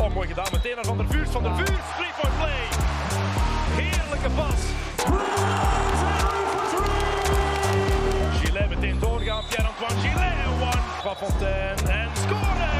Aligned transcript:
Oh, 0.00 0.14
mooi 0.14 0.28
gedaan. 0.28 0.46
Meteen 0.52 0.74
naar 0.74 0.84
Van 0.84 0.96
der 0.96 1.06
Vuurs. 1.06 1.30
Van 1.30 1.42
der 1.42 1.54
Vuurs, 1.54 1.86
three 1.96 2.12
point 2.20 2.36
play. 2.38 2.62
Heerlijke 3.80 4.30
pas. 4.30 4.60
Gillet 8.40 8.68
meteen 8.68 8.98
doorgaan. 8.98 9.42
Pierre-Antoine 9.48 10.00
Gillet. 10.00 10.60
One. 10.60 10.80
Van 11.02 11.16
Fontaine. 11.16 11.92
En 11.92 12.08
scoren. 12.14 12.79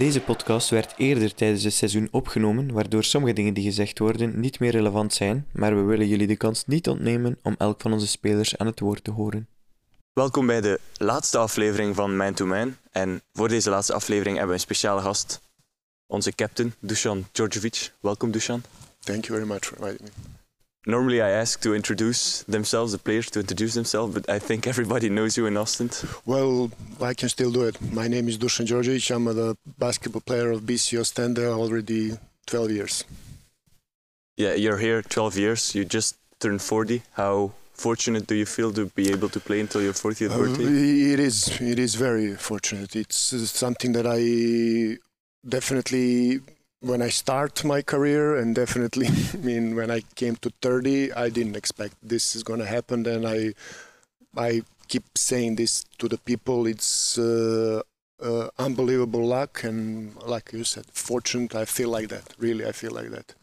Deze 0.00 0.20
podcast 0.20 0.70
werd 0.70 0.94
eerder 0.96 1.34
tijdens 1.34 1.64
het 1.64 1.72
seizoen 1.72 2.08
opgenomen, 2.10 2.72
waardoor 2.72 3.04
sommige 3.04 3.34
dingen 3.34 3.54
die 3.54 3.64
gezegd 3.64 3.98
worden 3.98 4.40
niet 4.40 4.60
meer 4.60 4.70
relevant 4.70 5.14
zijn, 5.14 5.46
maar 5.52 5.76
we 5.76 5.82
willen 5.82 6.08
jullie 6.08 6.26
de 6.26 6.36
kans 6.36 6.66
niet 6.66 6.88
ontnemen 6.88 7.38
om 7.42 7.54
elk 7.58 7.80
van 7.80 7.92
onze 7.92 8.06
spelers 8.06 8.56
aan 8.56 8.66
het 8.66 8.80
woord 8.80 9.04
te 9.04 9.10
horen. 9.10 9.48
Welkom 10.12 10.46
bij 10.46 10.60
de 10.60 10.80
laatste 10.96 11.38
aflevering 11.38 11.94
van 11.94 12.16
Man 12.16 12.34
to 12.34 12.46
Man. 12.46 12.76
En 12.90 13.22
voor 13.32 13.48
deze 13.48 13.70
laatste 13.70 13.92
aflevering 13.92 14.36
hebben 14.36 14.54
we 14.54 14.60
een 14.60 14.66
speciale 14.68 15.00
gast, 15.00 15.40
onze 16.06 16.34
captain, 16.34 16.74
Dusan 16.78 17.26
Djordjevic. 17.32 17.92
Welkom, 18.00 18.30
Dusan. 18.30 18.62
Thank 18.98 19.24
you 19.24 19.38
very 19.38 19.52
much 19.52 19.64
for 19.64 19.78
inviting 19.78 20.00
me. 20.00 20.39
Normally, 20.86 21.20
I 21.20 21.28
ask 21.28 21.60
to 21.60 21.74
introduce 21.74 22.42
themselves, 22.44 22.92
the 22.92 22.98
players 22.98 23.30
to 23.32 23.40
introduce 23.40 23.74
themselves, 23.74 24.14
but 24.14 24.28
I 24.30 24.38
think 24.38 24.66
everybody 24.66 25.10
knows 25.10 25.36
you 25.36 25.44
in 25.46 25.56
Ostend. 25.58 26.02
Well, 26.24 26.70
I 27.02 27.12
can 27.12 27.28
still 27.28 27.50
do 27.52 27.64
it. 27.64 27.76
My 27.92 28.08
name 28.08 28.28
is 28.28 28.38
Dusan 28.38 28.66
Djordjevic. 28.66 29.14
I'm 29.14 29.24
the 29.26 29.56
basketball 29.78 30.22
player 30.22 30.50
of 30.52 30.62
BC 30.62 30.98
Ostende 30.98 31.44
already 31.46 32.16
12 32.46 32.70
years. 32.70 33.04
Yeah, 34.38 34.54
you're 34.54 34.78
here 34.78 35.02
12 35.02 35.36
years. 35.36 35.74
You 35.74 35.84
just 35.84 36.16
turned 36.38 36.62
40. 36.62 37.02
How 37.12 37.52
fortunate 37.74 38.26
do 38.26 38.34
you 38.34 38.46
feel 38.46 38.72
to 38.72 38.86
be 38.86 39.10
able 39.12 39.28
to 39.28 39.40
play 39.40 39.60
until 39.60 39.82
your 39.82 39.92
40th 39.92 40.30
Uh, 40.30 40.38
birthday? 40.38 40.64
it 41.12 41.20
is. 41.20 41.60
It 41.60 41.78
is 41.78 41.94
very 41.94 42.36
fortunate. 42.36 42.96
It's 42.96 43.34
uh, 43.34 43.44
something 43.44 43.92
that 43.92 44.06
I 44.06 44.96
definitely, 45.46 46.40
when 46.80 47.02
I 47.02 47.10
start 47.10 47.64
my 47.64 47.82
career, 47.82 48.36
and 48.36 48.54
definitely, 48.54 49.08
I 49.34 49.36
mean, 49.36 49.76
when 49.76 49.90
I 49.90 50.02
came 50.14 50.36
to 50.36 50.50
30, 50.62 51.12
I 51.12 51.28
didn't 51.28 51.56
expect 51.56 51.96
this 52.02 52.34
is 52.34 52.42
going 52.42 52.60
to 52.60 52.66
happen. 52.66 53.06
And 53.06 53.26
I, 53.26 53.54
I 54.36 54.62
keep 54.88 55.04
saying 55.16 55.56
this 55.56 55.84
to 55.98 56.08
the 56.08 56.18
people. 56.18 56.66
It's 56.66 57.18
uh, 57.18 57.82
uh, 58.22 58.48
unbelievable 58.58 59.26
luck, 59.26 59.64
and 59.64 60.16
like 60.22 60.52
you 60.52 60.64
said, 60.64 60.86
fortunate. 60.92 61.54
I 61.54 61.64
feel 61.64 61.90
like 61.90 62.08
that. 62.08 62.34
Really, 62.38 62.66
I 62.66 62.72
feel 62.72 62.92
like 62.92 63.10
that. 63.10 63.34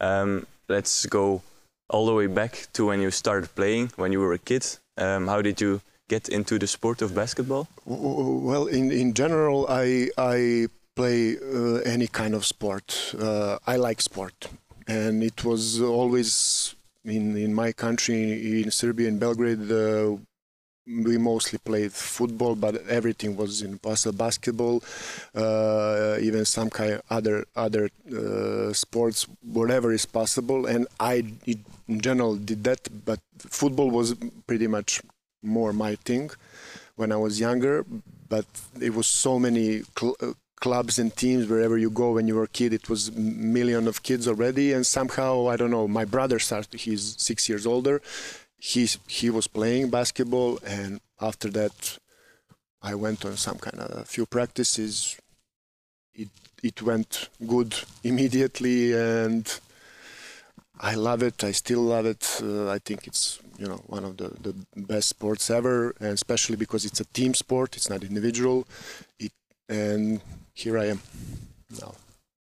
Um, 0.00 0.46
let's 0.68 1.06
go 1.06 1.42
all 1.88 2.06
the 2.06 2.14
way 2.14 2.26
back 2.26 2.68
to 2.72 2.86
when 2.86 3.00
you 3.00 3.10
started 3.10 3.54
playing, 3.54 3.92
when 3.96 4.12
you 4.12 4.20
were 4.20 4.32
a 4.32 4.38
kid. 4.38 4.66
Um, 4.96 5.26
how 5.26 5.42
did 5.42 5.60
you 5.60 5.80
get 6.08 6.28
into 6.28 6.58
the 6.58 6.66
sport 6.66 7.02
of 7.02 7.14
basketball? 7.14 7.68
Well, 7.84 8.66
in, 8.66 8.90
in 8.90 9.14
general, 9.14 9.66
I 9.68 10.10
I 10.18 10.66
play 11.00 11.36
uh, 11.38 11.94
any 11.94 12.06
kind 12.06 12.34
of 12.34 12.44
sport. 12.44 12.86
Uh, 13.18 13.58
I 13.66 13.76
like 13.76 14.00
sport, 14.10 14.36
and 14.86 15.22
it 15.30 15.38
was 15.50 15.80
always 15.80 16.30
in 17.16 17.24
in 17.46 17.52
my 17.62 17.70
country 17.84 18.20
in 18.62 18.70
Serbia 18.80 19.08
in 19.12 19.16
Belgrade. 19.24 19.66
Uh, 19.72 20.16
we 21.06 21.14
mostly 21.32 21.58
played 21.70 21.92
football, 22.16 22.54
but 22.64 22.74
everything 22.98 23.30
was 23.42 23.52
in 23.66 23.72
bas- 23.84 24.12
basketball, 24.24 24.76
uh, 25.44 26.28
even 26.28 26.44
some 26.56 26.68
kind 26.78 26.94
other 27.16 27.36
other 27.66 27.84
uh, 28.20 28.72
sports, 28.84 29.18
whatever 29.58 29.88
is 29.98 30.06
possible. 30.20 30.60
And 30.72 30.82
I, 31.12 31.14
in 31.92 31.98
general, 32.08 32.32
did 32.50 32.60
that. 32.68 32.82
But 33.08 33.20
football 33.60 33.90
was 33.98 34.08
pretty 34.48 34.68
much 34.76 34.90
more 35.56 35.72
my 35.72 35.92
thing 36.08 36.26
when 36.98 37.10
I 37.16 37.18
was 37.26 37.34
younger. 37.46 37.74
But 38.34 38.46
it 38.86 38.92
was 38.98 39.06
so 39.24 39.32
many 39.46 39.66
clubs 40.60 40.98
and 40.98 41.14
teams 41.16 41.48
wherever 41.48 41.76
you 41.76 41.90
go 41.90 42.12
when 42.12 42.28
you 42.28 42.36
were 42.36 42.44
a 42.44 42.48
kid. 42.48 42.72
It 42.72 42.88
was 42.88 43.14
million 43.16 43.88
of 43.88 44.02
kids 44.02 44.28
already, 44.28 44.72
and 44.72 44.86
somehow 44.86 45.48
I 45.48 45.56
don't 45.56 45.70
know. 45.70 45.88
My 45.88 46.04
brother 46.04 46.38
started. 46.38 46.80
He's 46.80 47.16
six 47.18 47.48
years 47.48 47.66
older. 47.66 48.00
He's 48.58 48.98
he 49.06 49.30
was 49.30 49.46
playing 49.46 49.90
basketball, 49.90 50.58
and 50.64 51.00
after 51.20 51.48
that, 51.50 51.98
I 52.82 52.94
went 52.94 53.24
on 53.24 53.36
some 53.36 53.58
kind 53.58 53.80
of 53.80 53.98
a 53.98 54.04
few 54.04 54.26
practices. 54.26 55.18
It 56.14 56.28
it 56.62 56.82
went 56.82 57.28
good 57.46 57.74
immediately, 58.04 58.92
and 58.92 59.44
I 60.78 60.94
love 60.94 61.22
it. 61.22 61.42
I 61.44 61.52
still 61.52 61.82
love 61.82 62.06
it. 62.06 62.40
Uh, 62.42 62.68
I 62.70 62.78
think 62.78 63.06
it's 63.06 63.38
you 63.58 63.66
know 63.66 63.80
one 63.86 64.04
of 64.04 64.16
the, 64.18 64.28
the 64.46 64.54
best 64.76 65.08
sports 65.08 65.50
ever, 65.50 65.94
and 66.00 66.12
especially 66.12 66.56
because 66.56 66.84
it's 66.84 67.00
a 67.00 67.04
team 67.06 67.32
sport. 67.34 67.76
It's 67.76 67.90
not 67.90 68.02
individual. 68.02 68.66
And 69.70 70.20
here 70.52 70.76
I 70.76 70.86
am 70.92 71.00
now. 71.80 71.94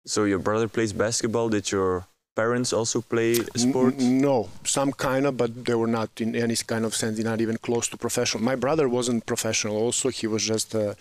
So 0.06 0.24
your 0.24 0.38
brother 0.38 0.68
plays 0.68 0.92
basketball. 0.92 1.48
Did 1.48 1.72
your 1.72 2.06
parents 2.36 2.72
also 2.72 3.00
play 3.00 3.32
a 3.38 3.40
N- 3.40 3.46
sport? 3.66 3.94
n- 3.98 4.20
no, 4.20 4.48
some 4.62 4.92
kind 4.92 5.26
of, 5.26 5.36
but 5.36 5.64
they 5.64 5.74
were 5.74 5.88
not 6.00 6.10
in 6.20 6.36
any 6.36 6.54
kind 6.72 6.84
of 6.84 6.94
sense, 6.94 7.18
not 7.18 7.40
even 7.40 7.56
close 7.56 7.88
to 7.88 7.96
professional. 7.96 8.44
My 8.44 8.54
brother 8.54 8.88
wasn't 8.88 9.26
professional. 9.26 9.76
Also, 9.76 10.10
he 10.10 10.26
was 10.28 10.44
just 10.44 10.74
uh, 10.74 10.94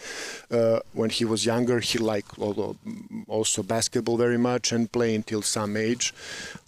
uh, 0.50 0.80
when 0.94 1.12
he 1.12 1.26
was 1.26 1.46
younger, 1.46 1.80
he 1.80 2.00
liked 2.00 2.40
also 3.28 3.62
basketball 3.64 4.18
very 4.18 4.38
much 4.40 4.72
and 4.72 4.92
play 4.92 5.14
until 5.14 5.42
some 5.44 5.78
age. 5.78 6.14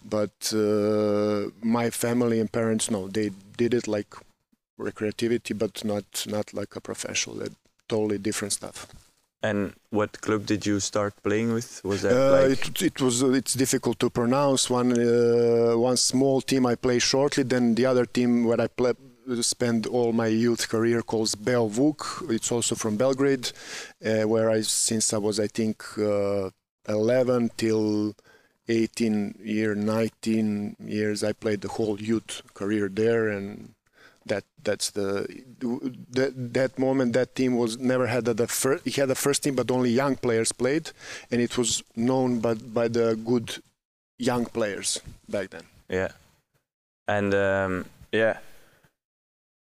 But 0.08 0.52
uh, 0.54 1.50
my 1.62 1.90
family 1.90 2.38
and 2.38 2.50
parents, 2.52 2.90
no, 2.90 3.08
they 3.08 3.30
did 3.56 3.74
it 3.74 3.88
like 3.88 4.14
recreativity, 4.78 5.58
but 5.58 5.84
not 5.84 6.04
not 6.28 6.54
like 6.54 6.76
a 6.76 6.80
professional. 6.80 7.36
That 7.36 7.52
totally 7.88 8.18
different 8.18 8.52
stuff. 8.52 8.86
And 9.42 9.74
what 9.90 10.20
club 10.20 10.46
did 10.46 10.66
you 10.66 10.80
start 10.80 11.14
playing 11.22 11.52
with? 11.54 11.80
Was 11.84 12.02
that 12.02 12.12
Uh, 12.12 12.48
like 12.48 12.68
it, 12.68 12.82
it 12.82 13.00
was 13.00 13.22
uh, 13.22 13.30
it's 13.30 13.54
difficult 13.54 13.98
to 14.00 14.10
pronounce. 14.10 14.68
One 14.68 14.92
uh, 14.92 15.78
one 15.78 15.96
small 15.96 16.40
team 16.40 16.66
I 16.66 16.74
play 16.74 16.98
shortly, 16.98 17.44
then 17.44 17.74
the 17.74 17.86
other 17.86 18.04
team 18.04 18.44
where 18.44 18.60
I 18.60 18.66
play 18.66 18.94
spend 19.42 19.86
all 19.86 20.12
my 20.12 20.26
youth 20.26 20.68
career 20.68 21.02
calls 21.02 21.34
Beovuk. 21.36 22.30
It's 22.30 22.50
also 22.50 22.74
from 22.74 22.96
Belgrade, 22.96 23.52
uh, 24.04 24.22
where 24.22 24.50
I 24.50 24.62
since 24.62 25.12
I 25.12 25.18
was 25.18 25.38
I 25.38 25.46
think 25.46 25.84
uh, 25.98 26.50
11 26.88 27.50
till 27.56 28.16
18 28.68 29.38
year 29.42 29.74
19 29.74 30.76
years 30.80 31.22
I 31.22 31.32
played 31.32 31.60
the 31.60 31.68
whole 31.68 32.00
youth 32.00 32.42
career 32.54 32.88
there 32.88 33.28
and 33.28 33.74
that 34.28 34.44
that's 34.62 34.90
the 34.90 35.26
that 36.10 36.32
that 36.54 36.78
moment 36.78 37.12
that 37.12 37.34
team 37.34 37.56
was 37.56 37.78
never 37.78 38.06
had 38.06 38.24
the 38.24 38.46
first 38.46 38.84
he 38.84 38.92
had 39.00 39.08
the 39.08 39.20
first 39.26 39.42
team 39.42 39.54
but 39.54 39.70
only 39.70 39.90
young 39.90 40.14
players 40.16 40.52
played 40.52 40.90
and 41.30 41.40
it 41.40 41.58
was 41.58 41.82
known 41.96 42.40
by 42.40 42.54
by 42.54 42.86
the 42.88 43.16
good 43.30 43.62
young 44.18 44.44
players 44.46 45.00
back 45.28 45.50
then 45.50 45.64
yeah? 45.88 46.08
And 47.06 47.34
um, 47.34 47.86
yeah, 48.12 48.38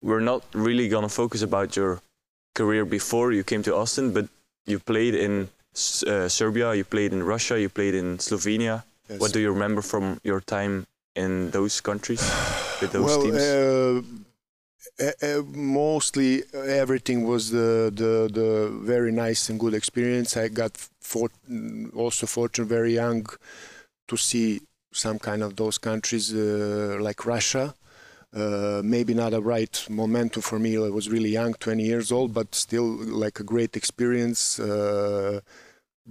we're 0.02 0.20
not 0.20 0.42
really 0.54 0.88
gonna 0.88 1.08
focus 1.08 1.42
about 1.42 1.76
your 1.76 2.00
career 2.54 2.84
before 2.84 3.32
you 3.32 3.44
came 3.44 3.62
to 3.64 3.74
Ostend, 3.74 4.14
but 4.14 4.28
you 4.66 4.78
played 4.78 5.14
in 5.14 5.48
uh, 6.06 6.28
Serbia, 6.28 6.74
you 6.74 6.84
played 6.84 7.12
in 7.12 7.22
Russia, 7.22 7.60
you 7.60 7.68
played 7.68 7.94
in 7.94 8.18
Slovenia. 8.18 8.84
Yes. 9.08 9.20
What 9.20 9.32
do 9.32 9.40
you 9.40 9.52
remember 9.52 9.82
from 9.82 10.18
your 10.24 10.40
time 10.40 10.86
in 11.14 11.50
those 11.50 11.80
countries 11.80 12.22
with 12.80 12.92
those 12.92 13.04
well 13.04 13.22
teams? 13.22 13.36
Uh, 13.36 14.02
mostly 15.54 16.42
everything 16.54 17.24
was 17.26 17.50
the, 17.50 17.92
the 17.94 18.30
the 18.32 18.70
very 18.82 19.12
nice 19.12 19.48
and 19.50 19.60
good 19.60 19.74
experience 19.74 20.36
i 20.36 20.48
got 20.48 20.76
for, 21.00 21.28
also 21.94 22.26
fortunate 22.26 22.66
very 22.66 22.94
young 22.94 23.26
to 24.08 24.16
see 24.16 24.60
some 24.92 25.18
kind 25.18 25.42
of 25.42 25.56
those 25.56 25.78
countries 25.78 26.34
uh, 26.34 26.96
like 27.00 27.26
russia 27.26 27.74
uh, 28.34 28.82
maybe 28.84 29.14
not 29.14 29.32
a 29.32 29.40
right 29.40 29.86
momentum 29.88 30.42
for 30.42 30.58
me. 30.58 30.76
I 30.76 30.90
was 30.90 31.08
really 31.08 31.30
young, 31.30 31.54
20 31.54 31.82
years 31.82 32.12
old, 32.12 32.34
but 32.34 32.54
still 32.54 32.84
like 32.84 33.40
a 33.40 33.44
great 33.44 33.76
experience. 33.76 34.58
Uh, 34.60 35.40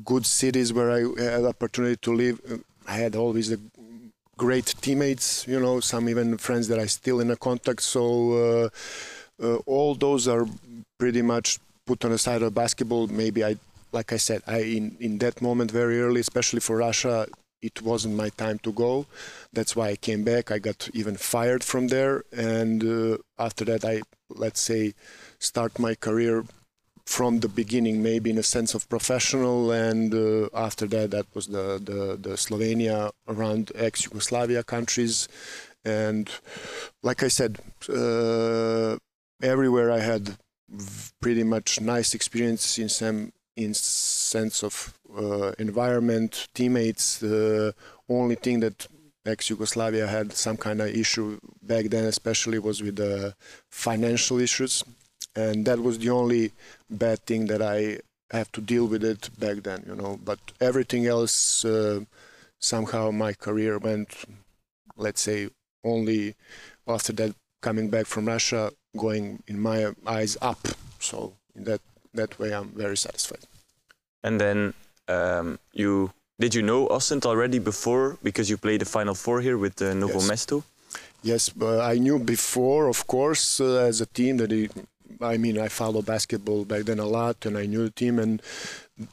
good 0.03 0.25
cities 0.25 0.73
where 0.73 0.91
I 0.91 1.21
had 1.21 1.45
opportunity 1.45 1.97
to 1.97 2.13
live. 2.13 2.63
I 2.87 2.93
had 2.93 3.15
always 3.15 3.51
a 3.51 3.59
great 4.37 4.75
teammates, 4.81 5.47
you 5.47 5.59
know, 5.59 5.79
some 5.79 6.09
even 6.09 6.37
friends 6.37 6.67
that 6.67 6.79
I 6.79 6.85
still 6.85 7.19
in 7.19 7.31
a 7.31 7.35
contact. 7.35 7.81
So 7.81 8.33
uh, 8.33 8.69
uh, 9.41 9.55
all 9.65 9.95
those 9.95 10.27
are 10.27 10.47
pretty 10.97 11.21
much 11.21 11.59
put 11.85 12.03
on 12.05 12.11
the 12.11 12.17
side 12.17 12.41
of 12.41 12.53
basketball. 12.53 13.07
Maybe 13.07 13.43
I, 13.43 13.57
like 13.91 14.11
I 14.11 14.17
said, 14.17 14.41
I 14.47 14.59
in, 14.59 14.97
in 14.99 15.17
that 15.19 15.41
moment 15.41 15.71
very 15.71 16.01
early, 16.01 16.21
especially 16.21 16.59
for 16.59 16.77
Russia, 16.77 17.27
it 17.61 17.81
wasn't 17.81 18.15
my 18.15 18.29
time 18.29 18.59
to 18.59 18.71
go. 18.71 19.05
That's 19.53 19.75
why 19.75 19.89
I 19.89 19.95
came 19.95 20.23
back. 20.23 20.51
I 20.51 20.59
got 20.59 20.89
even 20.93 21.15
fired 21.15 21.63
from 21.63 21.87
there, 21.87 22.23
and 22.31 22.83
uh, 22.83 23.17
after 23.39 23.65
that, 23.65 23.83
I 23.85 24.01
let's 24.29 24.59
say 24.59 24.93
start 25.39 25.79
my 25.79 25.95
career 25.95 26.43
from 27.05 27.39
the 27.39 27.47
beginning, 27.47 28.01
maybe 28.01 28.29
in 28.29 28.37
a 28.37 28.43
sense 28.43 28.73
of 28.73 28.89
professional, 28.89 29.71
and 29.71 30.13
uh, 30.13 30.49
after 30.53 30.87
that, 30.87 31.11
that 31.11 31.27
was 31.33 31.47
the, 31.47 31.79
the 31.83 32.17
the 32.29 32.35
Slovenia 32.35 33.11
around 33.27 33.71
ex-Yugoslavia 33.75 34.63
countries, 34.63 35.27
and 35.83 36.29
like 37.03 37.21
I 37.23 37.27
said, 37.27 37.59
uh, 37.89 38.97
everywhere 39.41 39.91
I 39.91 39.99
had 39.99 40.37
pretty 41.21 41.43
much 41.43 41.79
nice 41.79 42.15
experience 42.15 42.79
in 42.79 42.89
some 42.89 43.31
in 43.55 43.73
sense 43.73 44.63
of 44.63 44.97
uh, 45.15 45.51
environment, 45.59 46.47
teammates. 46.53 47.19
The 47.19 47.73
only 48.09 48.35
thing 48.35 48.59
that 48.61 48.87
ex 49.25 49.49
Yugoslavia 49.49 50.07
had 50.07 50.33
some 50.33 50.57
kind 50.57 50.81
of 50.81 50.87
issue 50.87 51.39
back 51.61 51.85
then, 51.85 52.05
especially 52.05 52.59
was 52.59 52.81
with 52.81 52.97
the 52.97 53.35
financial 53.69 54.39
issues, 54.39 54.83
and 55.35 55.65
that 55.65 55.79
was 55.79 55.99
the 55.99 56.09
only 56.09 56.51
bad 56.89 57.19
thing 57.25 57.47
that 57.47 57.61
I 57.61 57.99
have 58.31 58.51
to 58.53 58.61
deal 58.61 58.85
with 58.87 59.03
it 59.03 59.29
back 59.39 59.63
then. 59.63 59.83
You 59.87 59.95
know, 59.95 60.19
but 60.23 60.39
everything 60.61 61.05
else, 61.07 61.63
uh, 61.65 62.01
somehow 62.59 63.11
my 63.11 63.33
career 63.33 63.77
went, 63.77 64.15
let's 64.97 65.21
say, 65.21 65.49
only 65.83 66.35
after 66.87 67.13
that 67.13 67.35
coming 67.61 67.89
back 67.89 68.05
from 68.05 68.27
Russia, 68.27 68.71
going 68.97 69.43
in 69.47 69.59
my 69.59 69.93
eyes 70.05 70.37
up. 70.41 70.67
So 70.99 71.33
in 71.55 71.63
that 71.65 71.81
that 72.13 72.39
way, 72.39 72.53
I'm 72.53 72.69
very 72.69 72.97
satisfied. 72.97 73.45
And 74.23 74.39
then 74.39 74.73
um, 75.07 75.59
you 75.73 76.11
did 76.39 76.55
you 76.55 76.61
know 76.61 76.87
Ostend 76.87 77.25
already 77.25 77.59
before 77.59 78.17
because 78.23 78.49
you 78.49 78.57
played 78.57 78.81
the 78.81 78.85
final 78.85 79.15
four 79.15 79.41
here 79.41 79.57
with 79.57 79.81
uh, 79.81 79.93
Novo 79.93 80.19
Yes. 80.19 80.29
Mesto? 80.29 80.63
Yes, 81.23 81.49
but 81.49 81.81
I 81.81 81.97
knew 81.97 82.19
before, 82.19 82.87
of 82.87 83.07
course, 83.07 83.59
uh, 83.59 83.87
as 83.89 83.99
a 83.99 84.05
team 84.05 84.37
that 84.37 84.51
it, 84.51 84.71
I 85.21 85.37
mean, 85.37 85.57
I 85.57 85.67
follow 85.67 86.01
basketball 86.01 86.65
back 86.65 86.83
then 86.83 86.99
a 86.99 87.05
lot, 87.05 87.45
and 87.45 87.57
I 87.57 87.65
knew 87.65 87.83
the 87.85 87.91
team, 87.91 88.19
and 88.19 88.41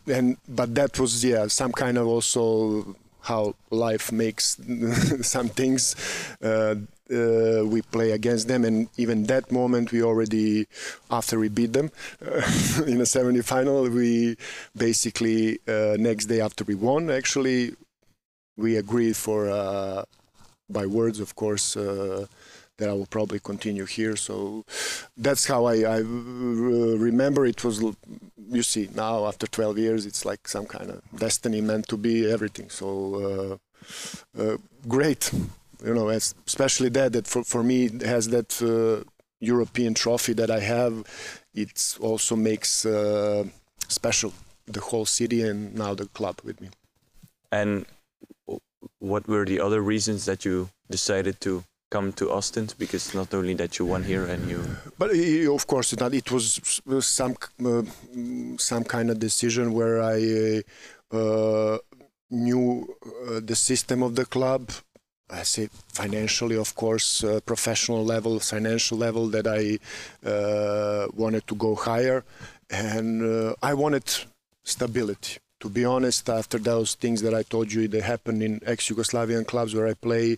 and 0.06 0.36
but 0.48 0.74
that 0.74 0.98
was 0.98 1.24
yeah 1.24 1.46
some 1.48 1.72
kind 1.72 1.98
of 1.98 2.06
also 2.06 2.96
how 3.22 3.54
life 3.70 4.10
makes 4.12 4.58
some 5.22 5.48
things. 5.48 5.94
Uh, 6.42 6.76
uh, 7.12 7.62
we 7.66 7.82
play 7.82 8.12
against 8.12 8.48
them, 8.48 8.64
and 8.64 8.88
even 8.96 9.24
that 9.24 9.52
moment 9.52 9.92
we 9.92 10.02
already 10.02 10.66
after 11.10 11.38
we 11.38 11.48
beat 11.48 11.72
them 11.72 11.90
uh, 12.24 12.40
in 12.86 13.00
a 13.00 13.06
semi-final, 13.06 13.88
we 13.90 14.36
basically 14.76 15.58
uh, 15.68 15.96
next 15.98 16.26
day 16.26 16.40
after 16.40 16.64
we 16.64 16.74
won 16.74 17.10
actually 17.10 17.74
we 18.56 18.76
agreed 18.76 19.16
for. 19.16 19.50
Uh, 19.50 20.04
by 20.72 20.86
words, 20.86 21.20
of 21.20 21.34
course, 21.36 21.76
uh, 21.76 22.26
that 22.82 22.90
I 22.90 22.96
will 22.98 23.06
probably 23.06 23.38
continue 23.38 23.86
here. 23.86 24.16
So 24.16 24.64
that's 25.16 25.46
how 25.46 25.66
I, 25.66 25.76
I 25.96 25.98
uh, 26.00 26.96
remember 27.10 27.46
it 27.46 27.62
was. 27.64 27.80
You 28.58 28.62
see, 28.62 28.88
now 28.94 29.26
after 29.26 29.46
12 29.46 29.78
years, 29.78 30.04
it's 30.04 30.24
like 30.24 30.48
some 30.48 30.66
kind 30.66 30.90
of 30.90 31.00
destiny 31.16 31.60
meant 31.60 31.86
to 31.88 31.96
be 31.96 32.30
everything. 32.30 32.68
So 32.70 33.58
uh, 34.36 34.42
uh, 34.42 34.56
great, 34.88 35.30
you 35.84 35.94
know, 35.94 36.08
especially 36.08 36.90
that 36.90 37.12
that 37.12 37.26
for, 37.26 37.44
for 37.44 37.62
me 37.62 37.88
has 38.04 38.28
that 38.28 38.50
uh, 38.60 39.08
European 39.40 39.94
trophy 39.94 40.32
that 40.34 40.50
I 40.50 40.60
have. 40.60 40.92
It 41.54 41.96
also 42.00 42.34
makes 42.36 42.86
special 43.88 44.32
the 44.66 44.80
whole 44.80 45.06
city 45.06 45.42
and 45.42 45.74
now 45.74 45.94
the 45.94 46.06
club 46.06 46.40
with 46.44 46.60
me. 46.60 46.68
And 47.50 47.86
what 48.98 49.28
were 49.28 49.44
the 49.44 49.60
other 49.60 49.80
reasons 49.82 50.24
that 50.24 50.44
you 50.44 50.70
decided 50.90 51.40
to 51.40 51.64
come 51.94 52.12
to 52.20 52.24
Ostend 52.30 52.74
Because 52.78 53.14
not 53.14 53.34
only 53.38 53.54
that 53.60 53.78
you 53.78 53.84
won 53.92 54.02
here 54.12 54.24
and 54.32 54.42
you 54.50 54.60
But 54.98 55.10
uh, 55.10 55.54
of 55.58 55.66
course, 55.66 55.88
not. 56.02 56.14
It 56.14 56.28
was 56.36 56.44
uh, 56.90 57.00
some 57.00 57.34
uh, 57.64 57.82
some 58.70 58.84
kind 58.94 59.08
of 59.12 59.16
decision 59.28 59.64
where 59.78 59.96
I 60.14 60.18
uh, 61.12 61.18
uh, 61.18 61.78
knew 62.30 62.66
uh, 62.68 63.40
the 63.50 63.56
system 63.68 64.02
of 64.02 64.12
the 64.14 64.26
club. 64.34 64.62
I 65.40 65.44
say 65.44 65.68
financially, 66.02 66.56
of 66.56 66.74
course, 66.74 67.08
professional 67.52 68.04
level, 68.14 68.38
financial 68.40 68.98
level 69.06 69.24
that 69.34 69.46
I 69.46 69.78
wanted 71.22 71.44
to 71.50 71.54
go 71.54 71.74
higher, 71.74 72.18
and 72.68 73.54
I 73.70 73.72
wanted 73.82 74.06
stability. 74.74 75.38
To 75.62 75.68
be 75.68 75.84
honest, 75.84 76.28
after 76.28 76.58
those 76.58 76.96
things 76.96 77.22
that 77.22 77.34
I 77.34 77.44
told 77.44 77.72
you 77.72 77.86
that 77.86 78.02
happened 78.02 78.42
in 78.42 78.60
ex-Yugoslavian 78.66 79.46
clubs 79.46 79.76
where 79.76 79.86
I 79.86 79.94
play, 79.94 80.36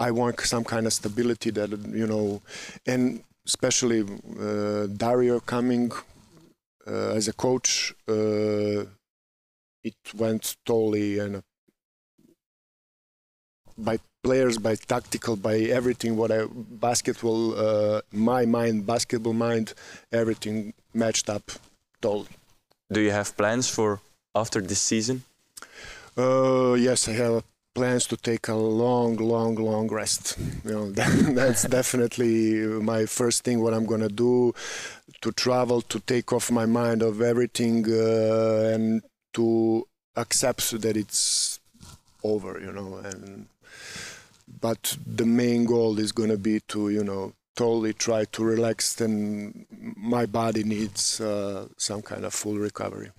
I 0.00 0.10
want 0.10 0.40
some 0.40 0.64
kind 0.64 0.84
of 0.88 0.92
stability 0.92 1.50
that 1.50 1.70
you 1.92 2.08
know, 2.08 2.42
and 2.84 3.22
especially 3.46 4.00
uh, 4.02 4.88
Dario 4.88 5.38
coming 5.38 5.92
uh, 6.88 7.18
as 7.18 7.28
a 7.28 7.32
coach, 7.32 7.94
uh, 8.08 8.82
it 9.84 9.94
went 10.16 10.56
totally 10.66 11.20
and 11.20 11.44
by 13.78 13.98
players, 14.24 14.58
by 14.58 14.74
tactical, 14.74 15.36
by 15.36 15.56
everything. 15.78 16.16
What 16.16 16.32
I 16.32 16.46
basketball, 16.50 17.54
uh, 17.56 18.00
my 18.10 18.44
mind, 18.44 18.86
basketball 18.86 19.34
mind, 19.34 19.74
everything 20.10 20.74
matched 20.92 21.30
up 21.30 21.44
totally. 22.00 22.34
do 22.92 23.00
you 23.00 23.12
have 23.12 23.36
plans 23.36 23.68
for 23.68 24.00
after 24.34 24.60
this 24.60 24.80
season? 24.80 25.22
Uh, 26.16 26.74
yes, 26.74 27.08
I 27.08 27.12
have 27.12 27.44
plans 27.74 28.06
to 28.06 28.16
take 28.16 28.48
a 28.48 28.54
long, 28.54 29.16
long, 29.16 29.56
long 29.56 29.88
rest. 29.88 30.38
You 30.64 30.70
know, 30.70 30.90
that, 30.92 31.10
that's 31.34 31.64
definitely 31.64 32.54
my 32.82 33.06
first 33.06 33.44
thing. 33.44 33.60
What 33.60 33.74
I'm 33.74 33.86
gonna 33.86 34.08
do 34.08 34.54
to 35.20 35.32
travel, 35.32 35.82
to 35.82 36.00
take 36.00 36.32
off 36.32 36.50
my 36.50 36.66
mind 36.66 37.02
of 37.02 37.20
everything, 37.20 37.84
uh, 37.90 38.72
and 38.72 39.02
to 39.34 39.86
accept 40.16 40.80
that 40.82 40.96
it's 40.96 41.58
over. 42.22 42.60
You 42.60 42.72
know, 42.72 43.00
and 43.04 43.46
but 44.60 44.96
the 45.04 45.26
main 45.26 45.64
goal 45.64 45.98
is 45.98 46.12
gonna 46.12 46.36
be 46.36 46.60
to 46.68 46.90
you 46.90 47.02
know 47.02 47.32
totally 47.56 47.92
try 47.92 48.24
to 48.24 48.44
relax. 48.44 49.00
And 49.00 49.66
my 49.96 50.26
body 50.26 50.64
needs 50.64 51.20
uh, 51.20 51.68
some 51.76 52.02
kind 52.02 52.24
of 52.24 52.34
full 52.34 52.58
recovery. 52.58 53.10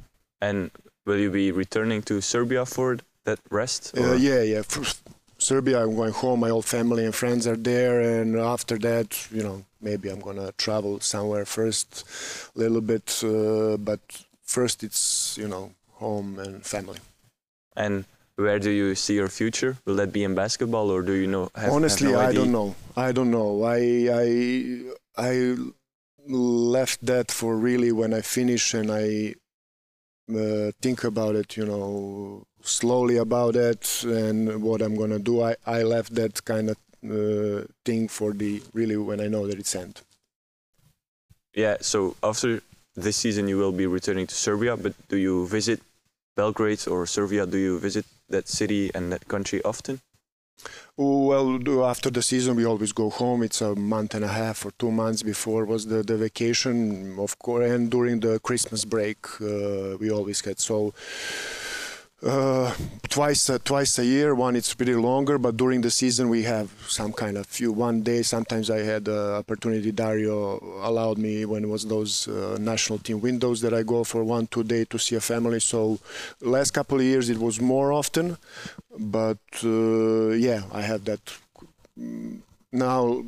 And 0.42 0.72
will 1.06 1.18
you 1.18 1.31
be 1.31 1.52
returning 1.52 2.02
to 2.04 2.22
Serbia 2.22 2.66
for 2.66 2.98
that 3.24 3.40
rest? 3.50 3.98
Uh, 3.98 4.13
yeah, 4.13 4.42
yeah. 4.42 4.62
First, 4.62 5.02
Serbia, 5.38 5.84
I'm 5.84 5.96
going 5.96 6.13
home. 6.13 6.40
My 6.40 6.50
whole 6.50 6.62
family 6.62 7.06
and 7.06 7.13
friends 7.13 7.46
are 7.48 7.57
there, 7.57 8.02
and 8.02 8.38
after 8.38 8.78
that, 8.80 9.28
you 9.31 9.44
know, 9.44 9.66
maybe 9.81 10.10
I'm 10.10 10.19
gonna 10.19 10.52
travel 10.54 11.00
somewhere 11.00 11.46
first, 11.46 12.06
a 12.56 12.60
little 12.60 12.81
bit. 12.81 13.22
Uh, 13.24 13.78
but 13.78 14.00
first, 14.44 14.84
it's 14.84 15.38
you 15.38 15.48
know, 15.48 15.72
home 15.94 16.40
and 16.40 16.66
family. 16.66 17.00
And 17.75 18.06
where 18.38 18.60
do 18.60 18.72
you 18.72 18.96
see 18.96 19.16
your 19.16 19.28
future? 19.28 19.78
Will 19.86 19.96
that 19.96 20.12
be 20.12 20.24
in 20.24 20.36
basketball, 20.36 20.90
or 20.90 21.01
do 21.01 21.13
you 21.13 21.28
know? 21.28 21.50
Have, 21.56 21.72
Honestly, 21.72 22.12
have 22.12 22.22
no 22.22 22.27
I 22.27 22.34
don't 22.34 22.51
know. 22.51 22.75
I 22.96 23.12
don't 23.12 23.32
know. 23.32 23.63
I 23.63 23.80
I 25.18 25.27
I 25.32 25.56
left 26.27 27.06
that 27.06 27.32
for 27.32 27.56
really 27.56 27.91
when 27.91 28.13
I 28.13 28.22
finish 28.22 28.74
and 28.74 28.91
I 28.91 29.36
uh, 30.29 30.72
think 30.82 31.03
about 31.03 31.36
it. 31.36 31.58
You 31.58 31.65
know, 31.65 32.46
slowly 32.62 33.17
about 33.17 33.55
it 33.55 34.03
and 34.03 34.62
what 34.62 34.82
I'm 34.82 34.96
gonna 34.96 35.20
do. 35.20 35.41
I 35.44 35.55
I 35.65 35.84
left 35.84 36.15
that 36.15 36.44
kind 36.46 36.70
of 36.70 36.77
uh, 37.03 37.65
thing 37.84 38.08
for 38.08 38.34
the 38.34 38.62
really 38.74 38.98
when 38.98 39.22
I 39.22 39.27
know 39.27 39.48
that 39.48 39.60
it's 39.60 39.75
end. 39.75 40.01
Yeah. 41.53 41.77
So 41.82 42.15
after 42.24 42.62
this 42.96 43.17
season, 43.17 43.48
you 43.48 43.58
will 43.58 43.72
be 43.72 43.88
returning 43.88 44.27
to 44.27 44.36
Serbia. 44.36 44.75
But 44.77 44.94
do 45.10 45.17
you 45.17 45.48
visit 45.48 45.82
Belgrade 46.36 46.88
or 46.88 47.05
Serbia? 47.05 47.46
Do 47.46 47.58
you 47.58 47.79
visit 47.79 48.05
that 48.29 48.48
city 48.48 48.91
and 48.94 49.12
that 49.12 49.27
country 49.27 49.63
often? 49.63 50.01
Well, 50.98 51.86
after 51.86 52.10
the 52.10 52.22
season, 52.22 52.56
we 52.56 52.66
always 52.66 52.94
go 52.94 53.10
home. 53.10 53.44
It's 53.44 53.62
a 53.62 53.76
month 53.76 54.16
and 54.16 54.24
a 54.24 54.30
half 54.30 54.66
or 54.66 54.72
two 54.80 54.92
months 54.92 55.24
before 55.24 55.66
was 55.66 55.88
the, 55.88 56.04
the 56.04 56.16
vacation, 56.16 57.18
of 57.20 57.38
course, 57.38 57.70
and 57.70 57.92
during 57.92 58.22
the 58.22 58.40
Christmas 58.40 58.86
break, 58.86 59.18
uh, 59.42 59.98
we 60.00 60.10
always 60.10 60.42
get 60.42 60.60
so. 60.60 60.94
Uh, 62.24 62.74
twice, 63.10 63.50
uh, 63.52 63.60
twice 63.64 64.00
a 64.00 64.06
year. 64.06 64.34
One 64.34 64.56
it's 64.56 64.74
pretty 64.74 64.96
longer, 64.96 65.38
but 65.38 65.58
during 65.58 65.82
the 65.82 65.92
season 65.92 66.30
we 66.30 66.42
have 66.44 66.72
some 66.88 67.14
kind 67.14 67.38
of 67.38 67.46
few 67.46 67.72
one 67.72 68.02
day. 68.02 68.24
Sometimes 68.24 68.72
I 68.72 68.80
had 68.80 69.08
opportunity. 69.08 69.92
Dario 69.92 70.60
allowed 70.82 71.20
me 71.20 71.46
when 71.46 71.66
it 71.66 71.68
was 71.68 71.86
those 71.86 72.28
uh, 72.28 72.58
national 72.60 73.00
team 73.00 73.22
windows 73.22 73.62
that 73.62 73.76
I 73.76 73.84
go 73.84 74.04
for 74.04 74.24
one 74.24 74.48
two 74.48 74.64
day 74.64 74.86
to 74.86 74.98
see 74.98 75.16
a 75.16 75.22
family. 75.22 75.60
So 75.60 76.00
last 76.42 76.72
couple 76.72 76.98
of 76.98 77.04
years 77.04 77.30
it 77.30 77.38
was 77.38 77.62
more 77.62 77.92
often, 77.92 78.38
but 79.00 79.40
uh, 79.64 80.30
yeah, 80.30 80.64
I 80.72 80.82
have 80.82 81.06
that 81.06 81.22
now. 82.72 83.24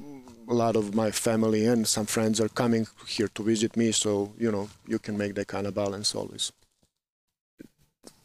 A 0.50 0.54
lot 0.54 0.78
of 0.78 0.96
my 0.96 1.12
family 1.12 1.66
and 1.66 1.86
some 1.86 2.06
friends 2.06 2.40
are 2.40 2.48
coming 2.48 2.88
here 3.06 3.28
to 3.36 3.44
visit 3.44 3.76
me, 3.76 3.92
so 3.92 4.32
you 4.38 4.50
know 4.50 4.70
you 4.88 4.98
can 4.98 5.18
make 5.18 5.36
that 5.36 5.48
kind 5.48 5.68
of 5.68 5.76
balance 5.76 6.16
always. 6.16 6.54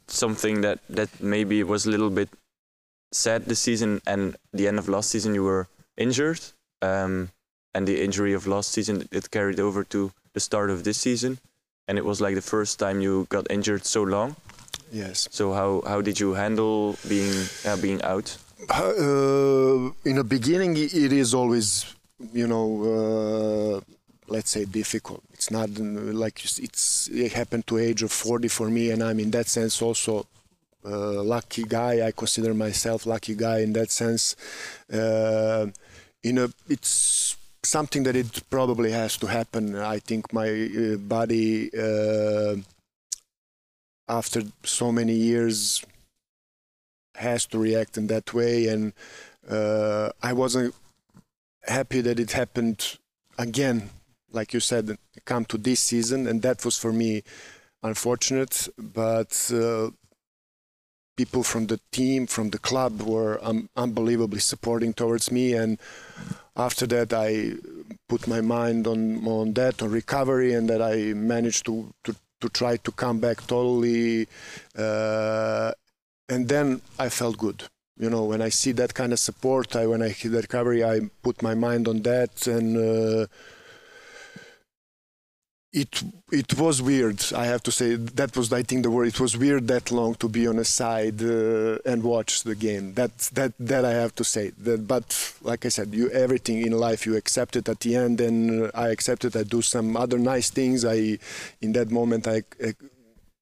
Something 0.07 0.61
that 0.61 0.79
that 0.89 1.21
maybe 1.21 1.65
was 1.65 1.85
a 1.85 1.91
little 1.91 2.11
bit 2.11 2.29
sad 3.11 3.47
this 3.47 3.59
season, 3.59 4.01
and 4.07 4.37
the 4.53 4.69
end 4.69 4.79
of 4.79 4.89
last 4.89 5.11
season 5.11 5.35
you 5.35 5.43
were 5.43 5.67
injured, 5.97 6.41
um, 6.81 7.31
and 7.75 7.89
the 7.89 8.01
injury 8.01 8.35
of 8.35 8.47
last 8.47 8.71
season 8.71 9.09
it 9.11 9.31
carried 9.33 9.59
over 9.59 9.83
to 9.85 10.13
the 10.33 10.41
start 10.41 10.71
of 10.71 10.85
this 10.85 10.99
season, 10.99 11.39
and 11.89 11.99
it 11.99 12.05
was 12.05 12.21
like 12.21 12.37
the 12.37 12.41
first 12.41 12.79
time 12.79 13.01
you 13.01 13.27
got 13.31 13.51
injured 13.51 13.85
so 13.85 14.03
long. 14.05 14.37
Yes. 14.93 15.27
So 15.31 15.53
how 15.53 15.83
how 15.87 16.03
did 16.03 16.21
you 16.21 16.35
handle 16.35 16.97
being 17.09 17.33
uh, 17.65 17.77
being 17.77 18.03
out? 18.03 18.37
Uh, 18.71 19.91
in 20.05 20.17
the 20.17 20.25
beginning, 20.25 20.77
it 20.77 21.13
is 21.13 21.35
always, 21.35 21.97
you 22.33 22.47
know, 22.47 22.67
uh, 22.95 23.81
let's 24.29 24.51
say 24.51 24.65
difficult. 24.67 25.23
It's 25.33 25.51
not 25.51 25.71
uh, 25.81 26.13
like 26.13 26.45
it's 26.45 27.09
it 27.09 27.33
happened 27.33 27.67
to 27.69 27.79
age 27.79 28.03
of 28.03 28.13
40 28.13 28.49
for 28.49 28.69
me, 28.69 28.91
and 28.91 29.03
I'm 29.03 29.19
in 29.19 29.31
that 29.31 29.49
sense 29.49 29.81
also 29.83 30.27
uh, 30.85 31.23
lucky 31.23 31.65
guy. 31.65 32.07
I 32.07 32.13
consider 32.13 32.55
myself 32.55 33.07
lucky 33.07 33.35
guy 33.35 33.61
in 33.61 33.73
that 33.73 33.91
sense. 33.91 34.37
Uh, 34.93 35.67
in 36.23 36.39
a, 36.39 36.49
it's 36.69 37.37
something 37.65 38.03
that 38.05 38.17
it 38.17 38.43
probably 38.51 38.93
has 38.93 39.17
to 39.19 39.27
happen. 39.27 39.77
I 39.77 39.99
think 39.99 40.33
my 40.33 40.49
uh, 40.49 40.97
body, 40.99 41.71
uh, 41.77 42.57
after 44.13 44.43
so 44.63 44.93
many 44.93 45.15
years, 45.15 45.85
has 47.15 47.47
to 47.47 47.59
react 47.59 47.97
in 47.97 48.07
that 48.09 48.35
way, 48.35 48.69
and 48.69 48.93
uh, 49.49 50.11
I 50.23 50.33
wasn't 50.33 50.75
happy 51.65 52.01
that 52.03 52.19
it 52.21 52.33
happened 52.33 52.99
again. 53.39 53.91
Like 54.31 54.55
you 54.55 54.61
said, 54.61 54.97
come 55.25 55.45
to 55.47 55.59
this 55.59 55.81
season, 55.81 56.27
and 56.27 56.43
that 56.43 56.65
was 56.65 56.77
for 56.79 56.93
me 56.93 57.23
unfortunate. 57.83 58.69
But 58.79 59.51
uh, 59.53 59.91
people 61.17 61.43
from 61.43 61.67
the 61.67 61.81
team, 61.91 62.27
from 62.27 62.51
the 62.51 62.59
club, 62.59 63.03
were 63.03 63.39
um, 63.43 63.69
unbelievably 63.77 64.41
supporting 64.41 64.93
towards 64.95 65.31
me, 65.31 65.55
and 65.55 65.79
after 66.57 66.87
that, 66.87 67.13
I 67.13 67.55
put 68.09 68.27
my 68.27 68.41
mind 68.41 68.87
on 68.87 69.27
on 69.27 69.55
that, 69.55 69.83
on 69.83 69.91
recovery, 69.91 70.53
and 70.55 70.69
that 70.71 70.83
I 70.83 71.13
managed 71.15 71.67
to 71.67 71.93
to, 72.05 72.17
to 72.43 72.49
try 72.49 72.77
to 72.77 72.93
come 72.93 73.19
back 73.19 73.39
totally. 73.47 74.29
Uh, 74.77 75.73
and 76.29 76.49
then 76.49 76.83
I 76.99 77.09
felt 77.09 77.39
good. 77.39 77.65
You 77.99 78.11
know, 78.11 78.25
when 78.25 78.43
I 78.43 78.49
see 78.49 78.73
that 78.73 78.95
kind 78.95 79.13
of 79.13 79.19
support, 79.19 79.77
I 79.77 79.87
when 79.87 80.03
I 80.03 80.09
hit 80.09 80.33
the 80.33 80.41
recovery, 80.41 80.83
I 80.85 81.01
put 81.23 81.43
my 81.43 81.55
mind 81.55 81.87
on 81.89 82.03
that, 82.03 82.47
and 82.47 82.77
uh, 82.77 83.27
it 85.73 86.03
it 86.31 86.59
was 86.59 86.83
weird. 86.83 87.25
I 87.35 87.47
have 87.47 87.63
to 87.63 87.73
say 87.73 87.95
that 87.97 88.37
was 88.37 88.53
I 88.53 88.63
think 88.63 88.83
the 88.83 88.91
word. 88.91 89.09
It 89.09 89.19
was 89.19 89.37
weird 89.37 89.69
that 89.69 89.91
long 89.91 90.15
to 90.17 90.29
be 90.29 90.47
on 90.47 90.59
a 90.59 90.65
side 90.65 91.23
uh, 91.23 91.79
and 91.87 92.03
watch 92.03 92.43
the 92.43 92.55
game. 92.55 92.93
That 92.95 93.17
that 93.33 93.53
that 93.59 93.85
I 93.85 93.93
have 93.93 94.15
to 94.17 94.25
say. 94.25 94.51
That, 94.51 94.87
but 94.87 95.35
like 95.43 95.65
I 95.65 95.71
said, 95.71 95.95
you 95.95 96.11
everything 96.11 96.59
in 96.59 96.73
life 96.73 97.07
you 97.07 97.17
accept 97.17 97.57
it 97.57 97.69
at 97.69 97.81
the 97.81 97.97
end, 97.97 98.21
and 98.21 98.71
I 98.75 98.89
accepted. 98.89 99.35
I 99.37 99.45
do 99.45 99.63
some 99.63 99.97
other 99.97 100.19
nice 100.19 100.51
things. 100.51 100.85
I 100.85 101.19
in 101.63 101.73
that 101.73 101.91
moment 101.91 102.27
I, 102.27 102.43
I 102.63 102.75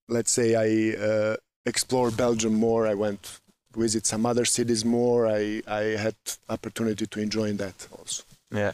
let's 0.08 0.30
say 0.30 0.54
I 0.54 0.96
uh, 1.04 1.37
explore 1.66 2.12
Belgium 2.12 2.54
more. 2.54 2.87
I 2.87 2.94
went 2.94 3.40
visit 3.76 4.06
some 4.06 4.25
other 4.25 4.44
cities 4.44 4.84
more. 4.84 5.26
I 5.26 5.62
I 5.66 5.82
had 5.99 6.14
opportunity 6.49 7.06
to 7.06 7.20
enjoy 7.20 7.52
that 7.54 7.88
also. 7.90 8.22
Yeah, 8.52 8.72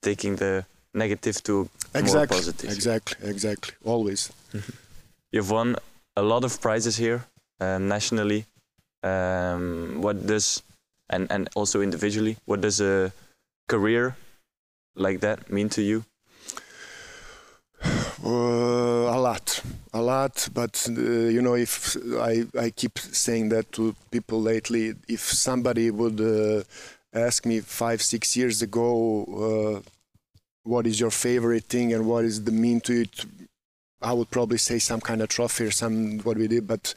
taking 0.00 0.36
the 0.36 0.64
negative 0.94 1.42
to 1.44 1.52
more 1.54 1.68
Exactly, 1.94 2.38
positive. 2.38 2.70
exactly, 2.70 3.28
exactly. 3.28 3.74
Always. 3.84 4.30
You've 5.32 5.50
won 5.50 5.76
a 6.16 6.22
lot 6.22 6.44
of 6.44 6.60
prizes 6.60 6.96
here 6.96 7.24
um, 7.60 7.88
nationally. 7.88 8.46
Um, 9.02 10.00
what 10.00 10.26
does 10.26 10.62
and 11.10 11.30
and 11.30 11.48
also 11.54 11.80
individually, 11.80 12.36
what 12.46 12.60
does 12.60 12.80
a 12.80 13.12
career 13.68 14.16
like 14.94 15.20
that 15.20 15.50
mean 15.50 15.68
to 15.70 15.82
you? 15.82 16.04
Uh, 18.24 19.16
a 19.16 19.18
lot, 19.18 19.60
a 19.92 20.00
lot. 20.00 20.48
But 20.54 20.86
uh, 20.88 20.92
you 21.36 21.42
know, 21.42 21.54
if 21.56 21.96
I 22.20 22.44
I 22.56 22.70
keep 22.70 22.98
saying 22.98 23.48
that 23.48 23.72
to 23.72 23.96
people 24.12 24.40
lately, 24.40 24.94
if 25.08 25.20
somebody 25.20 25.90
would 25.90 26.20
uh, 26.20 26.62
ask 27.12 27.44
me 27.44 27.60
five 27.60 28.00
six 28.00 28.36
years 28.36 28.62
ago, 28.62 29.24
uh, 29.26 29.80
what 30.64 30.86
is 30.86 31.00
your 31.00 31.10
favorite 31.10 31.64
thing 31.64 31.92
and 31.92 32.06
what 32.06 32.24
is 32.24 32.44
the 32.44 32.52
mean 32.52 32.80
to 32.82 33.02
it, 33.02 33.24
I 34.00 34.12
would 34.12 34.30
probably 34.30 34.58
say 34.58 34.78
some 34.78 35.00
kind 35.00 35.22
of 35.22 35.28
trophy 35.28 35.64
or 35.64 35.70
some 35.70 36.18
what 36.20 36.36
we 36.36 36.48
did. 36.48 36.66
But 36.66 36.94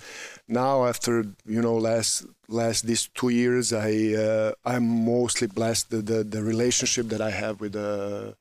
now, 0.48 0.86
after 0.86 1.26
you 1.46 1.62
know, 1.62 1.76
last 1.76 2.26
last 2.48 2.86
these 2.88 3.10
two 3.14 3.30
years, 3.30 3.74
I 3.74 4.14
uh, 4.14 4.54
I'm 4.66 5.06
mostly 5.06 5.48
blessed 5.48 5.92
the, 5.92 5.98
the 5.98 6.24
the 6.24 6.44
relationship 6.44 7.08
that 7.10 7.22
I 7.22 7.32
have 7.32 7.62
with 7.62 7.74
the 7.74 8.36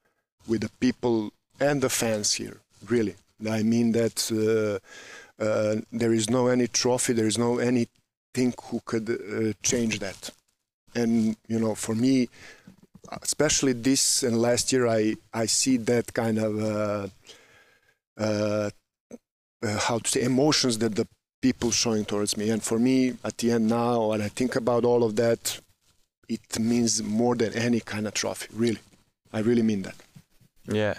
with 0.46 0.62
the 0.62 0.70
people 0.80 1.32
and 1.60 1.82
the 1.82 1.90
fans 1.90 2.34
here. 2.34 2.60
Really, 2.88 3.16
I 3.48 3.62
mean 3.62 3.92
that 3.92 4.18
uh, 4.32 5.44
uh, 5.44 5.76
there 5.92 6.12
is 6.12 6.30
no 6.30 6.48
any 6.48 6.66
trophy, 6.66 7.12
there 7.12 7.26
is 7.26 7.38
no 7.38 7.58
anything 7.58 8.54
who 8.64 8.80
could 8.84 9.10
uh, 9.10 9.52
change 9.62 9.98
that. 9.98 10.30
And 10.94 11.36
you 11.48 11.58
know, 11.58 11.74
for 11.74 11.94
me, 11.94 12.28
especially 13.22 13.72
this 13.72 14.22
and 14.22 14.40
last 14.40 14.72
year, 14.72 14.86
I 14.86 15.14
I 15.32 15.46
see 15.46 15.76
that 15.78 16.12
kind 16.12 16.38
of 16.38 16.52
uh, 16.62 17.06
uh, 18.18 18.70
uh, 19.62 19.78
how 19.78 19.98
to 19.98 20.08
say 20.08 20.22
emotions 20.22 20.78
that 20.78 20.94
the 20.94 21.06
people 21.42 21.70
showing 21.70 22.04
towards 22.04 22.36
me. 22.36 22.50
And 22.50 22.62
for 22.62 22.78
me, 22.78 23.14
at 23.24 23.38
the 23.38 23.52
end 23.52 23.68
now, 23.68 24.08
when 24.10 24.22
I 24.22 24.28
think 24.28 24.56
about 24.56 24.84
all 24.84 25.02
of 25.04 25.16
that, 25.16 25.60
it 26.28 26.58
means 26.58 27.02
more 27.02 27.34
than 27.36 27.52
any 27.52 27.80
kind 27.80 28.06
of 28.06 28.14
trophy. 28.14 28.48
Really, 28.54 28.80
I 29.32 29.40
really 29.40 29.62
mean 29.62 29.82
that. 29.82 29.96
Yeah, 30.66 30.94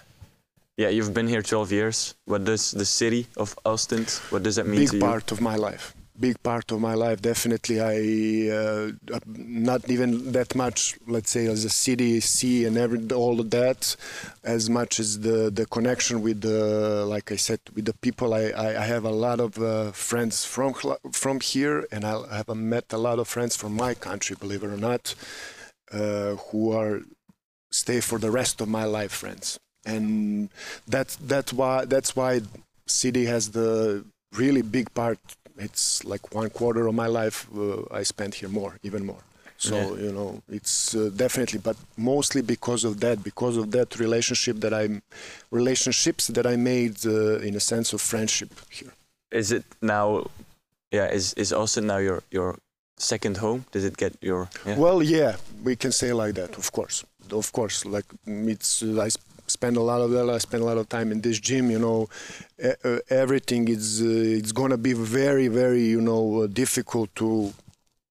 yeah. 0.77 0.89
You've 0.89 1.13
been 1.13 1.27
here 1.27 1.41
12 1.41 1.71
years. 1.71 2.15
What 2.25 2.43
does 2.43 2.71
the 2.71 2.85
city 2.85 3.27
of 3.37 3.57
Ostend? 3.65 4.09
What 4.29 4.43
does 4.43 4.55
that 4.57 4.67
mean 4.67 4.81
big 4.81 4.89
to 4.89 4.95
you? 4.97 5.01
part 5.01 5.31
of 5.31 5.41
my 5.41 5.55
life 5.55 5.95
big 6.19 6.41
part 6.43 6.71
of 6.71 6.79
my 6.79 6.93
life. 6.93 7.21
Definitely 7.21 7.79
i 7.81 7.95
uh, 8.59 8.91
not 9.25 9.89
even 9.89 10.31
that 10.31 10.55
much 10.55 10.97
let's 11.07 11.29
say 11.29 11.45
as 11.47 11.65
a 11.65 11.69
city 11.69 12.19
see 12.19 12.65
and 12.65 12.77
every 12.77 12.99
all 13.11 13.39
of 13.39 13.49
that 13.51 13.95
as 14.43 14.69
much 14.69 14.99
as 14.99 15.19
the 15.19 15.49
the 15.49 15.65
connection 15.65 16.21
with 16.21 16.41
the 16.41 17.05
like 17.05 17.31
i 17.31 17.35
said 17.35 17.59
with 17.75 17.85
the 17.85 17.93
people. 17.93 18.33
I 18.33 18.45
i, 18.65 18.83
I 18.83 18.85
have 18.85 19.05
a 19.05 19.15
lot 19.25 19.39
of 19.39 19.57
uh, 19.57 19.91
friends 19.91 20.45
from 20.45 20.73
from 21.11 21.39
here 21.39 21.85
and 21.91 22.05
i 22.05 22.37
have 22.37 22.49
met 22.55 22.85
a 22.91 22.97
lot 22.97 23.19
of 23.19 23.27
friends 23.27 23.55
from 23.55 23.73
my 23.73 23.93
country 23.93 24.35
believe 24.39 24.63
it 24.63 24.67
or 24.67 24.77
not 24.77 25.15
uh, 25.91 26.35
who 26.47 26.71
are 26.71 27.01
stay 27.75 27.99
for 27.99 28.17
the 28.17 28.31
rest 28.31 28.61
of 28.61 28.67
my 28.67 28.85
life 28.85 29.11
friends. 29.11 29.59
And 29.85 30.49
that's 30.87 31.15
that's 31.17 31.53
why 31.53 31.85
that's 31.85 32.15
why 32.15 32.41
city 32.87 33.25
has 33.25 33.51
the 33.51 34.05
really 34.33 34.61
big 34.61 34.93
part 34.93 35.19
it's 35.57 36.03
like 36.03 36.33
one 36.35 36.49
quarter 36.49 36.87
of 36.87 36.93
my 36.95 37.07
life 37.07 37.47
uh, 37.57 37.99
i 37.99 38.03
spent 38.03 38.35
here 38.35 38.49
more 38.49 38.73
even 38.83 39.05
more 39.05 39.23
so 39.57 39.75
Yeah. 39.75 40.03
you 40.05 40.11
know 40.11 40.41
it's 40.49 40.93
uh, 40.95 41.09
definitely 41.15 41.59
but 41.59 41.77
mostly 41.97 42.41
because 42.41 42.83
of 42.87 42.99
that 42.99 43.23
because 43.23 43.55
of 43.57 43.71
that 43.71 43.97
relationship 43.99 44.59
that 44.59 44.73
i'm 44.73 45.01
relationships 45.51 46.27
that 46.27 46.45
i 46.45 46.55
made 46.55 46.95
uh, 47.05 47.39
in 47.47 47.55
a 47.55 47.59
sense 47.59 47.93
of 47.93 48.01
friendship 48.01 48.49
here 48.69 48.91
Is 49.31 49.51
it 49.51 49.63
now? 49.81 50.07
Yeah, 50.91 51.13
is 51.15 51.33
is 51.33 51.51
Ostend 51.53 51.87
now 51.87 51.99
your 51.99 52.19
your 52.31 52.55
second 52.97 53.37
home? 53.37 53.59
Does 53.73 53.83
it 53.83 53.95
get 53.97 54.13
your? 54.21 54.47
Yeah. 54.65 54.79
Well, 54.79 55.03
yeah, 55.03 55.35
we 55.63 55.75
can 55.75 55.91
say 55.91 56.13
like 56.13 56.33
that, 56.41 56.57
of 56.57 56.71
course. 56.71 57.03
Of 57.31 57.51
course, 57.51 57.89
like 57.95 58.05
it's 58.53 58.81
uh, 58.83 59.05
I 59.07 59.09
sp- 59.11 59.27
spend 59.47 59.77
a 59.77 59.81
lot 59.81 60.01
of 60.01 60.29
I 60.29 60.37
spend 60.37 60.63
a 60.63 60.65
lot 60.65 60.77
of 60.77 60.89
time 60.89 61.11
in 61.11 61.21
this 61.21 61.39
gym. 61.39 61.69
You 61.71 61.79
know, 61.79 62.09
everything 63.09 63.67
is 63.67 64.01
uh, 64.01 64.05
it's 64.39 64.51
gonna 64.51 64.77
be 64.77 64.93
very, 64.93 65.47
very 65.47 65.83
you 65.83 66.01
know 66.01 66.41
uh, 66.41 66.47
difficult 66.47 67.13
to 67.15 67.53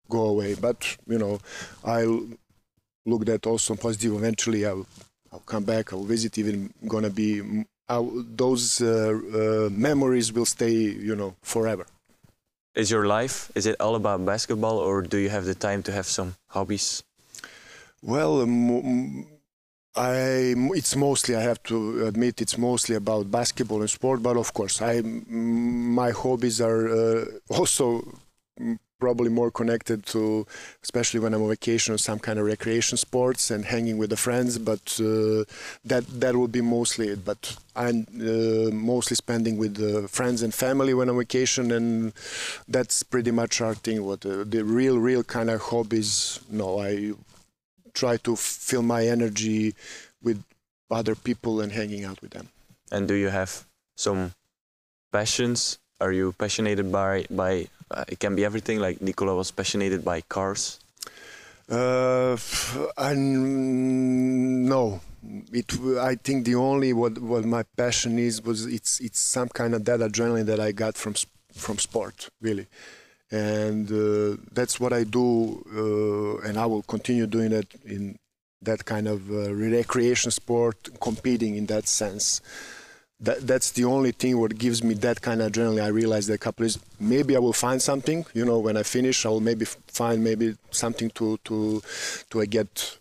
go 0.09 0.23
away. 0.27 0.55
But 0.55 0.97
you 1.07 1.19
know, 1.19 1.41
I'll 1.85 2.27
look 3.07 3.25
that 3.27 3.47
also 3.47 3.75
positive. 3.75 4.15
Eventually, 4.15 4.67
I'll 4.67 4.87
I'll 5.33 5.41
come 5.41 5.65
back. 5.65 5.93
I'll 5.93 6.05
visit. 6.05 6.39
Even 6.39 6.73
gonna 6.87 7.11
be 7.11 7.65
I'll, 7.89 8.11
those 8.37 8.81
uh, 8.81 8.89
uh, 8.89 9.69
memories 9.71 10.33
will 10.33 10.47
stay. 10.47 10.73
You 10.73 11.17
know, 11.17 11.35
forever. 11.43 11.87
Is 12.75 12.91
your 12.91 13.07
life 13.07 13.53
is 13.55 13.67
it 13.67 13.77
all 13.81 13.95
about 13.95 14.25
basketball, 14.27 14.79
or 14.79 15.03
do 15.03 15.19
you 15.19 15.31
have 15.31 15.45
the 15.45 15.55
time 15.55 15.83
to 15.85 15.93
have 15.93 16.07
some 16.07 16.35
hobbies? 16.49 17.05
Well, 18.03 18.43
um, 18.43 19.27
I 19.97 20.55
it's 20.75 20.97
mostly 20.97 21.37
I 21.37 21.41
have 21.43 21.63
to 21.65 22.07
admit 22.07 22.41
it's 22.41 22.59
mostly 22.59 22.97
about 22.97 23.31
basketball 23.31 23.81
and 23.81 23.91
sport, 23.91 24.23
but 24.23 24.37
of 24.37 24.53
course 24.53 24.83
I 24.83 25.01
my 25.03 26.11
hobbies 26.11 26.61
are 26.61 26.89
uh, 26.89 27.25
also 27.49 28.03
probably 28.99 29.29
more 29.29 29.51
connected 29.51 30.07
to 30.07 30.47
especially 30.83 31.21
when 31.21 31.35
I'm 31.35 31.43
on 31.43 31.49
vacation 31.49 31.95
or 31.95 31.99
some 31.99 32.19
kind 32.19 32.39
of 32.39 32.47
recreation 32.47 32.97
sports 32.97 33.51
and 33.51 33.65
hanging 33.65 33.99
with 33.99 34.11
the 34.11 34.17
friends 34.17 34.57
but 34.57 34.99
uh, 35.01 35.45
that 35.85 36.05
that 36.21 36.35
will 36.35 36.49
be 36.49 36.61
mostly 36.63 37.09
it. 37.09 37.25
But 37.25 37.57
I'm 37.77 38.07
uh, 38.21 38.71
mostly 38.75 39.15
spending 39.15 39.59
with 39.59 39.75
uh, 39.81 40.09
friends 40.09 40.43
and 40.43 40.53
family 40.53 40.95
when 40.95 41.09
I'm 41.09 41.17
on 41.17 41.21
vacation 41.21 41.71
and 41.71 42.13
that's 42.67 43.03
pretty 43.05 43.31
much 43.31 43.61
our 43.61 43.75
thing. 43.75 44.03
What 44.05 44.27
uh, 44.27 44.45
the 44.45 44.65
real 44.65 44.99
real 44.99 45.23
kind 45.23 45.51
of 45.51 45.61
hobbies 45.61 46.41
no 46.51 46.81
I 46.81 47.13
try 47.95 48.17
to 48.19 48.37
fill 48.37 48.83
my 48.83 49.07
energy 49.07 49.75
with 50.23 50.43
other 50.91 51.15
people 51.15 51.61
and 51.61 51.73
hanging 51.73 52.05
out 52.05 52.21
with 52.21 52.33
them. 52.33 52.49
And 52.93 53.09
do 53.09 53.15
you 53.15 53.29
have 53.29 53.65
some 53.97 54.35
passions? 55.13 55.79
Are 56.01 56.13
you 56.13 56.33
passionate 56.33 56.91
by 56.91 57.27
by? 57.31 57.69
Uh, 57.91 58.05
it 58.09 58.19
can 58.19 58.35
be 58.35 58.45
everything. 58.45 58.81
Like 58.81 59.01
Nicola 59.01 59.35
was 59.35 59.51
passionate 59.51 60.05
by 60.05 60.21
cars. 60.23 60.81
Uh, 61.71 62.37
I 62.99 63.15
no. 63.15 65.01
It. 65.53 65.73
I 65.99 66.17
think 66.17 66.45
the 66.45 66.57
only 66.57 66.93
what 66.93 67.19
what 67.19 67.45
my 67.45 67.65
passion 67.77 68.19
is 68.19 68.43
was 68.43 68.67
it's 68.67 69.01
it's 69.01 69.19
some 69.19 69.49
kind 69.49 69.75
of 69.75 69.85
that 69.87 70.01
adrenaline 70.01 70.47
that 70.47 70.61
I 70.61 70.73
got 70.73 70.97
from 70.97 71.15
from 71.55 71.79
sport 71.79 72.29
really, 72.43 72.67
and 73.35 73.91
uh, 73.91 74.37
that's 74.53 74.79
what 74.79 74.93
I 74.93 75.05
do, 75.05 75.29
uh, 75.83 76.47
and 76.47 76.59
I 76.59 76.67
will 76.67 76.83
continue 76.83 77.27
doing 77.27 77.53
it 77.53 77.75
in 77.85 78.17
that 78.63 78.85
kind 78.85 79.09
of 79.09 79.31
uh, 79.31 79.53
recreation 79.55 80.31
sport, 80.31 80.77
competing 81.01 81.57
in 81.57 81.67
that 81.67 81.87
sense 81.87 82.41
that 83.21 83.47
that's 83.47 83.71
the 83.73 83.85
only 83.85 84.13
thing 84.13 84.39
what 84.39 84.59
gives 84.59 84.83
me 84.83 84.95
that 84.95 85.21
kind 85.21 85.41
of 85.41 85.53
adrenaline. 85.53 85.83
I 85.83 85.89
realized 85.89 86.29
that 86.29 86.35
a 86.35 86.39
couple 86.39 86.67
of 86.67 86.77
maybe 87.01 87.37
I 87.37 87.39
will 87.39 87.53
find 87.53 87.81
something. 87.81 88.27
You 88.35 88.45
know, 88.45 88.59
when 88.59 88.77
I 88.77 88.83
finish, 88.83 89.25
I 89.25 89.29
will 89.31 89.41
maybe 89.41 89.65
find 89.65 90.23
maybe 90.23 90.57
something 90.71 91.11
to 91.11 91.39
to 91.45 91.83
to 92.31 92.47
get 92.47 92.99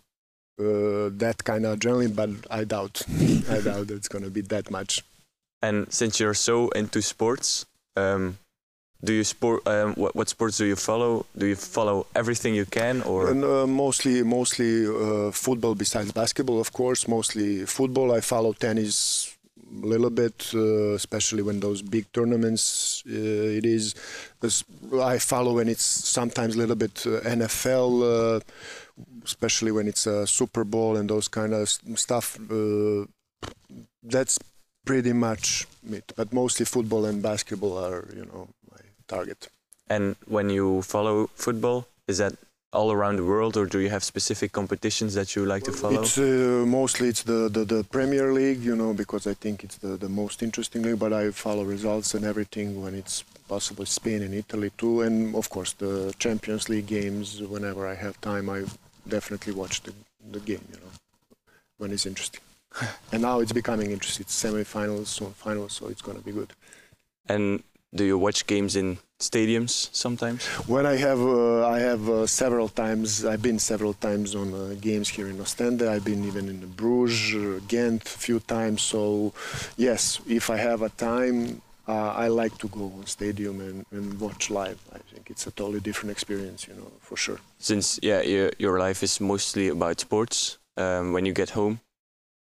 uh, 0.58 1.10
that 1.18 1.42
kind 1.44 1.66
of 1.66 1.78
adrenaline. 1.78 2.14
But 2.14 2.30
I 2.50 2.64
doubt. 2.64 3.02
I 3.50 3.60
doubt 3.60 3.90
it's 3.90 4.08
gonna 4.08 4.30
be 4.30 4.40
that 4.42 4.70
much. 4.70 5.02
And 5.62 5.92
since 5.92 6.20
you're 6.20 6.34
so 6.34 6.68
into 6.70 7.00
sports, 7.02 7.66
um, 7.96 8.38
do 9.04 9.12
you 9.12 9.24
sport? 9.24 9.66
Um, 9.66 9.94
what, 9.94 10.14
what 10.16 10.28
sports 10.28 10.56
do 10.58 10.64
you 10.64 10.76
follow? 10.76 11.26
Do 11.36 11.46
you 11.46 11.56
follow 11.56 12.06
everything 12.14 12.54
you 12.54 12.66
can, 12.66 13.02
or 13.02 13.30
and, 13.30 13.44
uh, 13.44 13.66
mostly 13.66 14.22
mostly 14.22 14.86
uh, 14.86 15.30
football 15.30 15.74
besides 15.74 16.12
basketball, 16.12 16.60
of 16.60 16.72
course. 16.72 17.06
Mostly 17.06 17.66
football. 17.66 18.12
I 18.12 18.20
follow 18.20 18.52
tennis 18.52 19.36
a 19.82 19.86
little 19.86 20.10
bit, 20.10 20.50
uh, 20.54 20.94
especially 20.94 21.42
when 21.42 21.60
those 21.60 21.82
big 21.82 22.10
tournaments. 22.12 23.02
Uh, 23.06 23.58
it 23.58 23.66
is. 23.66 23.94
I 25.00 25.18
follow 25.18 25.54
when 25.54 25.68
it's 25.68 25.84
sometimes 25.84 26.54
a 26.54 26.58
little 26.58 26.76
bit 26.76 27.06
uh, 27.06 27.20
NFL, 27.20 28.42
especially 29.24 29.72
when 29.72 29.88
it's 29.88 30.06
a 30.06 30.26
Super 30.26 30.64
Bowl 30.64 30.96
and 30.96 31.08
those 31.08 31.28
kind 31.28 31.52
of 31.54 31.68
stuff. 31.96 32.38
that's 34.02 34.38
pretty 34.84 35.12
much 35.12 35.66
it. 35.90 36.12
But 36.16 36.32
mostly 36.32 36.66
football 36.66 37.06
and 37.06 37.22
basketball 37.22 37.78
are, 37.78 38.08
you 38.14 38.26
know, 38.26 38.48
target. 39.08 39.48
And 39.88 40.16
when 40.26 40.50
you 40.50 40.82
follow 40.82 41.28
football, 41.34 41.86
is 42.08 42.18
that 42.18 42.34
all 42.72 42.90
around 42.90 43.16
the 43.16 43.24
world, 43.24 43.56
or 43.56 43.66
do 43.66 43.78
you 43.78 43.88
have 43.88 44.02
specific 44.02 44.50
competitions 44.52 45.14
that 45.14 45.36
you 45.36 45.46
like 45.46 45.62
to 45.62 45.72
follow? 45.72 46.02
It's 46.02 46.18
uh, 46.18 46.64
mostly 46.66 47.08
it's 47.08 47.22
the, 47.22 47.48
the, 47.48 47.64
the 47.64 47.84
Premier 47.84 48.32
League, 48.32 48.62
you 48.62 48.74
know, 48.74 48.92
because 48.92 49.26
I 49.26 49.34
think 49.34 49.62
it's 49.62 49.76
the, 49.76 49.96
the 49.96 50.08
most 50.08 50.42
interesting 50.42 50.82
league. 50.82 50.98
But 50.98 51.12
I 51.12 51.30
follow 51.30 51.62
results 51.62 52.14
and 52.14 52.24
everything 52.24 52.82
when 52.82 52.94
it's 52.94 53.22
possible, 53.48 53.86
Spain 53.86 54.22
and 54.22 54.34
Italy 54.34 54.70
too, 54.76 55.02
and 55.02 55.34
of 55.36 55.48
course 55.50 55.72
the 55.74 56.12
Champions 56.18 56.68
League 56.68 56.86
games. 56.86 57.40
Whenever 57.40 57.86
I 57.86 57.94
have 57.94 58.20
time, 58.20 58.50
I 58.50 58.64
definitely 59.08 59.52
watch 59.52 59.82
the 59.82 59.94
the 60.32 60.40
game, 60.40 60.64
you 60.72 60.78
know, 60.78 60.92
when 61.78 61.92
it's 61.92 62.06
interesting. 62.06 62.40
and 63.12 63.22
now 63.22 63.40
it's 63.40 63.52
becoming 63.52 63.92
interesting. 63.92 64.24
It's 64.24 64.34
semi-finals, 64.34 65.08
soon 65.08 65.30
finals, 65.32 65.74
so 65.74 65.88
it's 65.88 66.02
gonna 66.02 66.20
be 66.20 66.32
good. 66.32 66.52
And 67.28 67.62
do 67.94 68.04
you 68.04 68.18
watch 68.18 68.46
games 68.46 68.76
in 68.76 68.98
stadiums 69.20 69.88
sometimes? 69.92 70.44
When 70.66 70.84
I 70.86 70.96
have, 70.96 71.20
uh, 71.20 71.66
I 71.66 71.78
have 71.78 72.08
uh, 72.08 72.26
several 72.26 72.68
times. 72.68 73.24
I've 73.24 73.42
been 73.42 73.58
several 73.58 73.94
times 73.94 74.34
on 74.34 74.52
uh, 74.52 74.74
games 74.80 75.08
here 75.08 75.28
in 75.28 75.38
Ostende. 75.38 75.88
I've 75.88 76.04
been 76.04 76.24
even 76.24 76.48
in 76.48 76.58
Bruges, 76.66 77.34
uh, 77.34 77.60
Ghent, 77.68 78.02
a 78.04 78.18
few 78.18 78.40
times. 78.40 78.82
So, 78.82 79.32
yes, 79.76 80.20
if 80.26 80.50
I 80.50 80.56
have 80.56 80.82
a 80.82 80.88
time, 80.90 81.62
uh, 81.86 82.12
I 82.24 82.28
like 82.28 82.56
to 82.58 82.68
go 82.68 82.92
on 82.98 83.06
stadium 83.06 83.60
and, 83.60 83.84
and, 83.90 84.18
watch 84.18 84.50
live. 84.50 84.80
I 84.92 84.98
think 84.98 85.30
it's 85.30 85.46
a 85.46 85.50
totally 85.50 85.80
different 85.80 86.10
experience, 86.12 86.66
you 86.66 86.74
know, 86.74 86.90
for 87.00 87.16
sure. 87.16 87.38
Since 87.58 88.00
yeah, 88.02 88.22
your, 88.22 88.50
your 88.58 88.78
life 88.78 89.02
is 89.02 89.20
mostly 89.20 89.68
about 89.68 90.00
sports. 90.00 90.58
Um, 90.76 91.12
when 91.12 91.24
you 91.26 91.32
get 91.32 91.50
home, 91.50 91.80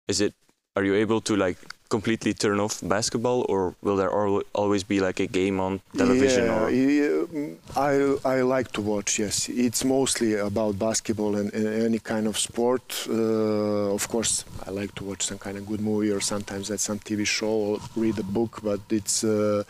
is 0.07 0.21
it? 0.21 0.33
Are 0.75 0.83
you 0.83 0.95
able 0.95 1.21
to 1.21 1.35
like 1.35 1.57
completely 1.89 2.33
turn 2.33 2.59
off 2.59 2.81
basketball, 2.81 3.45
or 3.49 3.75
will 3.81 3.95
there 3.95 4.11
always 4.53 4.83
be 4.83 4.99
like 4.99 5.19
a 5.19 5.27
game 5.27 5.59
on 5.59 5.81
television? 5.97 6.45
Yeah, 6.45 6.69
yeah, 6.69 7.47
I 7.75 8.15
I 8.25 8.41
like 8.41 8.71
to 8.73 8.81
watch. 8.81 9.19
Yes, 9.19 9.49
it's 9.49 9.83
mostly 9.83 10.35
about 10.35 10.79
basketball 10.79 11.35
and, 11.35 11.53
and 11.53 11.67
any 11.89 11.99
kind 11.99 12.27
of 12.27 12.37
sport. 12.37 13.07
Uh, 13.09 13.93
of 13.93 14.07
course, 14.07 14.45
I 14.67 14.71
like 14.71 14.93
to 14.95 15.03
watch 15.03 15.23
some 15.23 15.37
kind 15.37 15.57
of 15.57 15.65
good 15.67 15.81
movie 15.81 16.11
or 16.11 16.21
sometimes 16.21 16.71
at 16.71 16.79
some 16.79 16.99
TV 16.99 17.25
show 17.25 17.55
or 17.67 17.79
read 17.95 18.17
a 18.19 18.23
book. 18.23 18.59
But 18.63 18.81
it's 18.89 19.23
uh, 19.23 19.63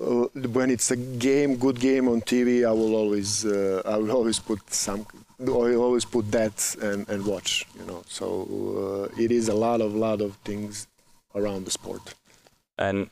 uh, 0.00 0.26
when 0.56 0.70
it's 0.70 0.90
a 0.90 0.96
game, 0.96 1.56
good 1.56 1.80
game 1.80 2.08
on 2.08 2.20
TV, 2.20 2.66
I 2.66 2.72
will 2.72 2.94
always 2.94 3.44
uh, 3.44 3.82
I 3.84 3.96
will 3.96 4.12
always 4.12 4.38
put 4.38 4.60
some. 4.72 5.06
I 5.40 5.74
always 5.76 6.04
put 6.04 6.32
that 6.32 6.74
and, 6.82 7.08
and 7.08 7.24
watch, 7.24 7.64
you 7.78 7.86
know. 7.86 8.02
So 8.08 8.26
uh, 9.14 9.22
it 9.22 9.30
is 9.30 9.48
a 9.48 9.54
lot 9.54 9.80
of 9.80 9.94
lot 9.94 10.20
of 10.20 10.34
things 10.44 10.88
around 11.38 11.64
the 11.64 11.70
sport. 11.70 12.14
And 12.76 13.10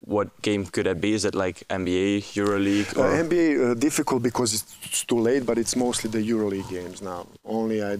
what 0.00 0.28
game 0.42 0.66
could 0.66 0.86
that 0.86 1.00
be? 1.00 1.14
Is 1.14 1.24
it 1.24 1.34
like 1.34 1.66
NBA, 1.68 2.18
EuroLeague? 2.34 2.96
Uh, 2.96 3.24
NBA 3.24 3.70
uh, 3.70 3.74
difficult 3.74 4.22
because 4.22 4.54
it's 4.54 5.04
too 5.04 5.18
late, 5.18 5.44
but 5.44 5.58
it's 5.58 5.74
mostly 5.74 6.08
the 6.10 6.22
EuroLeague 6.30 6.70
games 6.70 7.02
now. 7.02 7.26
Only 7.44 7.82
I 7.82 7.96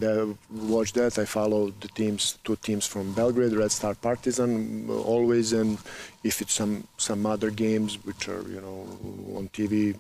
watch 0.50 0.92
that. 0.92 1.18
I 1.18 1.24
follow 1.24 1.72
the 1.80 1.88
teams, 1.88 2.38
two 2.44 2.56
teams 2.56 2.86
from 2.86 3.12
Belgrade, 3.12 3.52
Red 3.52 3.72
Star 3.72 3.94
Partizan, 3.94 4.86
uh, 4.88 4.92
always, 4.92 5.52
and 5.52 5.78
if 6.22 6.40
it's 6.40 6.54
some 6.54 6.86
some 6.96 7.26
other 7.26 7.50
games 7.50 7.98
which 8.04 8.28
are 8.28 8.42
you 8.48 8.60
know 8.60 8.86
on 9.36 9.48
TV, 9.48 9.96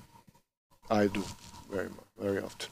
I 0.90 1.08
do 1.08 1.24
very 1.70 1.88
very 2.20 2.40
often. 2.40 2.68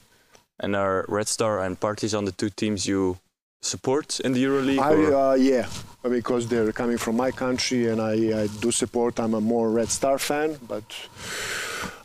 And 0.61 0.77
are 0.77 1.05
Red 1.09 1.27
Star 1.27 1.59
and 1.59 1.79
Partizan 1.81 2.25
the 2.25 2.33
two 2.33 2.51
teams 2.51 2.87
you 2.87 3.19
support 3.65 4.21
in 4.21 4.33
the 4.33 4.45
EuroLeague? 4.45 4.79
I, 4.79 5.31
uh, 5.31 5.35
yeah, 5.35 5.67
because 6.03 6.47
they're 6.49 6.73
coming 6.73 6.99
from 6.99 7.17
my 7.17 7.31
country 7.31 7.89
and 7.89 8.01
I, 8.01 8.43
I, 8.43 8.47
do 8.61 8.71
support. 8.71 9.19
I'm 9.19 9.35
a 9.35 9.41
more 9.41 9.71
Red 9.71 9.89
Star 9.89 10.19
fan, 10.19 10.59
but 10.69 10.85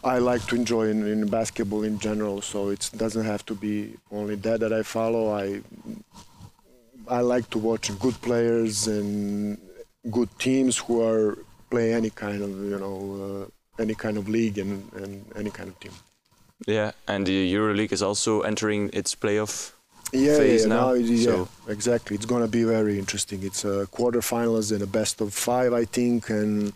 I 0.03 0.19
like 0.19 0.45
to 0.47 0.55
enjoy 0.55 0.89
in, 0.89 1.05
in, 1.05 1.27
basketball 1.27 1.83
in 1.83 1.99
general. 1.99 2.41
So 2.41 2.69
it 2.69 2.89
doesn't 2.95 3.25
have 3.25 3.45
to 3.47 3.55
be 3.55 3.95
only 4.11 4.35
that 4.35 4.61
that 4.61 4.73
I 4.73 4.83
follow. 4.83 5.33
I 5.33 5.61
I 7.07 7.21
like 7.21 7.49
to 7.49 7.57
watch 7.57 7.97
good 7.99 8.19
players 8.21 8.87
and 8.87 9.57
good 10.09 10.29
teams 10.39 10.77
who 10.77 11.01
are 11.01 11.37
play 11.69 11.93
any 11.93 12.09
kind 12.09 12.41
of 12.41 12.49
you 12.49 12.79
know 12.79 12.97
uh, 13.25 13.81
any 13.81 13.95
kind 13.95 14.17
of 14.17 14.29
league 14.29 14.57
and, 14.57 14.91
and 14.93 15.25
any 15.35 15.49
kind 15.49 15.69
of 15.69 15.79
team. 15.79 15.93
Yeah, 16.67 16.91
and 17.07 17.25
the 17.25 17.53
EuroLeague 17.53 17.93
is 17.93 18.03
also 18.03 18.41
entering 18.41 18.89
its 18.91 19.15
playoff 19.15 19.71
yeah, 20.11 20.37
phase 20.37 20.63
yeah, 20.63 20.69
now. 20.69 20.93
yeah, 20.93 21.23
so. 21.23 21.47
exactly. 21.67 22.15
It's 22.15 22.25
going 22.25 22.41
to 22.41 22.47
be 22.47 22.63
very 22.63 22.97
interesting. 22.97 23.43
It's 23.43 23.63
a 23.65 23.87
quarterfinals 23.91 24.71
and 24.71 24.81
a 24.81 24.87
best 24.87 25.21
of 25.21 25.33
five, 25.33 25.73
I 25.73 25.85
think, 25.85 26.29
and 26.29 26.73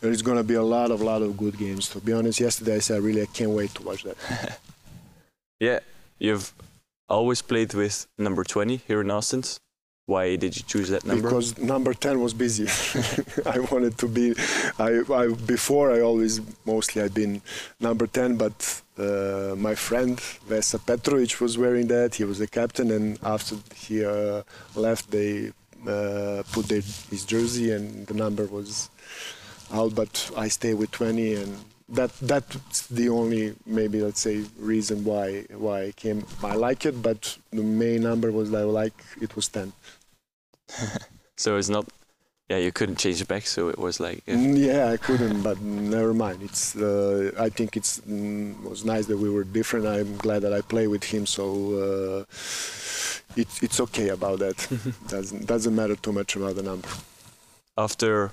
there's 0.00 0.22
going 0.22 0.36
to 0.36 0.44
be 0.44 0.54
a 0.54 0.62
lot 0.62 0.90
of 0.90 1.00
lot 1.00 1.22
of 1.22 1.36
good 1.36 1.58
games. 1.58 1.88
To 1.90 2.00
be 2.00 2.12
honest, 2.12 2.40
yesterday 2.40 2.76
I 2.76 2.80
said 2.80 3.02
really 3.02 3.22
I 3.22 3.26
can't 3.26 3.50
wait 3.50 3.74
to 3.74 3.82
watch 3.82 4.02
that. 4.04 4.58
yeah, 5.60 5.80
you've 6.18 6.52
always 7.08 7.42
played 7.42 7.74
with 7.74 8.06
number 8.18 8.44
20 8.44 8.76
here 8.86 9.00
in 9.00 9.10
Ostend. 9.10 9.58
Why 10.06 10.34
did 10.34 10.56
you 10.56 10.64
choose 10.66 10.88
that 10.88 11.04
number? 11.04 11.28
Because 11.28 11.56
number 11.58 11.94
10 11.94 12.20
was 12.20 12.34
busy. 12.34 12.66
I 13.46 13.60
wanted 13.60 13.96
to 13.98 14.08
be. 14.08 14.34
I, 14.78 15.02
I 15.12 15.28
before 15.46 15.92
I 15.92 16.00
always 16.00 16.40
mostly 16.64 17.02
I've 17.02 17.14
been 17.14 17.42
number 17.78 18.08
10, 18.08 18.36
but 18.36 18.82
uh, 19.00 19.54
my 19.56 19.74
friend 19.74 20.18
Vesa 20.48 20.78
Petrovic 20.84 21.40
was 21.40 21.56
wearing 21.56 21.86
that. 21.88 22.14
He 22.14 22.24
was 22.24 22.38
the 22.38 22.46
captain, 22.46 22.90
and 22.90 23.18
after 23.22 23.56
he 23.74 24.04
uh, 24.04 24.42
left, 24.74 25.10
they 25.10 25.52
uh, 25.86 26.42
put 26.52 26.66
their, 26.66 26.82
his 27.10 27.24
jersey, 27.24 27.72
and 27.72 28.06
the 28.06 28.14
number 28.14 28.44
was 28.46 28.90
out. 29.72 29.94
But 29.94 30.30
I 30.36 30.48
stay 30.48 30.74
with 30.74 30.90
20, 30.90 31.34
and 31.34 31.56
that 31.88 32.12
that's 32.20 32.86
the 32.88 33.08
only 33.08 33.54
maybe 33.66 34.00
let's 34.02 34.20
say 34.20 34.44
reason 34.58 35.04
why 35.04 35.46
why 35.56 35.84
I 35.84 35.92
came. 35.92 36.26
I 36.42 36.54
like 36.54 36.84
it, 36.84 37.02
but 37.02 37.38
the 37.50 37.62
main 37.62 38.02
number 38.02 38.30
was 38.30 38.52
I 38.52 38.62
like 38.62 38.98
it 39.20 39.34
was 39.34 39.48
10. 39.48 39.72
so 41.36 41.56
it's 41.56 41.68
not 41.68 41.86
yeah, 42.50 42.58
you 42.58 42.72
couldn't 42.72 42.96
change 42.96 43.20
it 43.20 43.28
back, 43.28 43.46
so 43.46 43.68
it 43.68 43.78
was 43.78 44.00
like. 44.00 44.24
Yeah, 44.26 44.34
mm, 44.34 44.58
yeah 44.58 44.90
I 44.90 44.96
couldn't, 44.96 45.42
but 45.42 45.60
never 45.60 46.12
mind. 46.12 46.42
It's. 46.42 46.74
Uh, 46.74 47.30
I 47.38 47.48
think 47.48 47.76
it's 47.76 48.00
mm, 48.00 48.60
was 48.68 48.84
nice 48.84 49.06
that 49.06 49.18
we 49.18 49.30
were 49.30 49.44
different. 49.44 49.86
I'm 49.86 50.16
glad 50.16 50.42
that 50.42 50.52
I 50.52 50.60
play 50.60 50.88
with 50.88 51.04
him, 51.04 51.26
so 51.26 51.44
uh, 51.84 52.20
it's 53.36 53.62
it's 53.62 53.78
okay 53.86 54.08
about 54.08 54.40
that. 54.40 54.56
doesn't 55.08 55.46
doesn't 55.46 55.76
matter 55.76 55.94
too 55.94 56.12
much 56.12 56.34
about 56.34 56.56
the 56.56 56.64
number. 56.64 56.88
After 57.78 58.32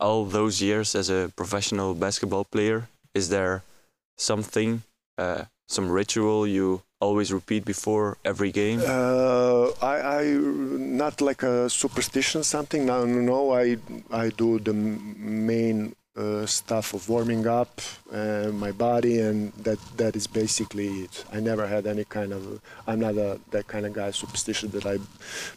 all 0.00 0.24
those 0.24 0.62
years 0.62 0.94
as 0.94 1.10
a 1.10 1.30
professional 1.36 1.92
basketball 1.94 2.44
player, 2.44 2.88
is 3.12 3.28
there 3.28 3.64
something, 4.16 4.82
uh, 5.18 5.44
some 5.68 5.90
ritual 5.90 6.46
you 6.46 6.80
always 7.00 7.32
repeat 7.32 7.64
before 7.64 8.16
every 8.24 8.52
game? 8.52 8.80
Uh, 8.84 9.70
I, 9.82 10.20
I 10.20 10.24
not 11.02 11.20
like 11.20 11.42
a 11.42 11.68
superstition 11.70 12.42
something. 12.42 12.86
No, 12.86 13.04
no, 13.04 13.52
I 13.52 13.76
I 14.10 14.30
do 14.30 14.58
the 14.58 14.72
main 14.74 15.94
uh, 16.16 16.46
stuff 16.46 16.94
of 16.94 17.08
warming 17.08 17.46
up 17.46 17.80
uh, 18.12 18.50
my 18.52 18.72
body, 18.72 19.20
and 19.20 19.52
that 19.62 19.78
that 19.96 20.16
is 20.16 20.26
basically 20.26 21.04
it. 21.04 21.24
I 21.32 21.40
never 21.40 21.66
had 21.66 21.86
any 21.86 22.04
kind 22.04 22.32
of. 22.32 22.60
I'm 22.86 23.00
not 23.00 23.16
a, 23.16 23.38
that 23.50 23.68
kind 23.68 23.86
of 23.86 23.92
guy 23.92 24.10
superstition 24.10 24.70
that 24.70 24.86
I 24.86 24.98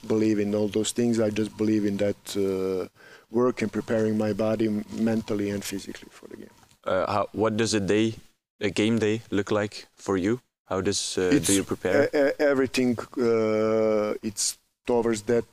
believe 0.08 0.39
in 0.39 0.54
all 0.54 0.67
those 0.67 0.91
things. 0.91 1.19
I 1.19 1.30
just 1.30 1.58
believe 1.58 1.86
in 1.86 1.97
that 1.97 2.21
uh, 2.38 2.88
work 3.32 3.62
and 3.62 3.71
preparing 3.71 4.17
my 4.17 4.34
body 4.34 4.84
mentally 4.93 5.49
and 5.49 5.63
physically 5.63 6.10
for 6.12 6.27
the 6.27 6.38
game. 6.38 6.56
Uh, 6.84 7.12
how, 7.12 7.27
what 7.32 7.58
does 7.58 7.73
a 7.73 7.80
day, 7.80 8.15
a 8.60 8.69
game 8.69 8.99
day, 8.99 9.21
look 9.30 9.51
like 9.51 9.88
for 9.95 10.17
you? 10.17 10.41
How 10.71 10.79
does 10.79 11.17
uh, 11.17 11.38
do 11.47 11.53
you 11.53 11.65
prepare? 11.65 12.10
everything 12.39 12.97
uh, 13.17 14.13
it's 14.23 14.57
towards 14.88 15.21
that 15.23 15.43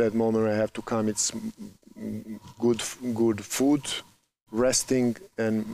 that 0.00 0.12
moment 0.14 0.46
I 0.48 0.56
have 0.62 0.72
to 0.74 0.82
come. 0.82 1.08
It's 1.08 1.32
good 2.58 2.82
good 3.14 3.38
food, 3.42 3.84
resting 4.50 5.16
and 5.38 5.64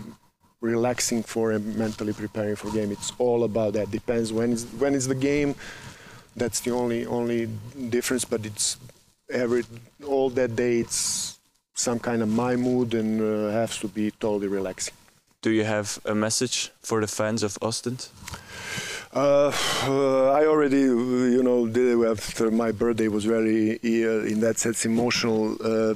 relaxing 0.60 1.24
for 1.24 1.50
and 1.50 1.64
mentally 1.76 2.12
preparing 2.12 2.54
for 2.54 2.70
game. 2.70 2.92
It's 2.92 3.12
all 3.18 3.42
about 3.42 3.72
that. 3.72 3.90
Depends 3.90 4.32
when 4.32 4.52
is 4.52 4.62
when 4.82 4.94
is 4.94 5.08
the 5.08 5.20
game. 5.30 5.56
That's 6.36 6.60
the 6.60 6.70
only 6.70 7.04
only 7.04 7.48
difference. 7.96 8.24
But 8.24 8.46
it's 8.46 8.76
every 9.28 9.64
all 10.06 10.30
that 10.30 10.54
day. 10.54 10.78
It's 10.78 11.40
some 11.74 11.98
kind 11.98 12.22
of 12.22 12.28
my 12.28 12.54
mood 12.54 12.94
and 12.94 13.20
uh, 13.20 13.50
has 13.50 13.78
to 13.78 13.88
be 13.88 14.12
totally 14.12 14.46
relaxing. 14.46 14.94
Do 15.42 15.50
you 15.50 15.64
have 15.64 15.98
a 16.04 16.14
message 16.14 16.70
for 16.82 17.00
the 17.00 17.08
fans 17.08 17.42
of 17.42 17.58
Ostend? 17.60 18.08
Uh, 19.12 19.50
I 20.34 20.46
already, 20.46 20.80
you 20.80 21.42
know, 21.42 21.66
did 21.66 21.98
it 21.98 22.06
after 22.06 22.50
my 22.50 22.72
birthday 22.72 23.08
was 23.08 23.24
very, 23.24 23.72
uh, 23.72 24.24
in 24.24 24.40
that 24.40 24.58
sense, 24.58 24.86
emotional. 24.86 25.56
Uh, 25.62 25.94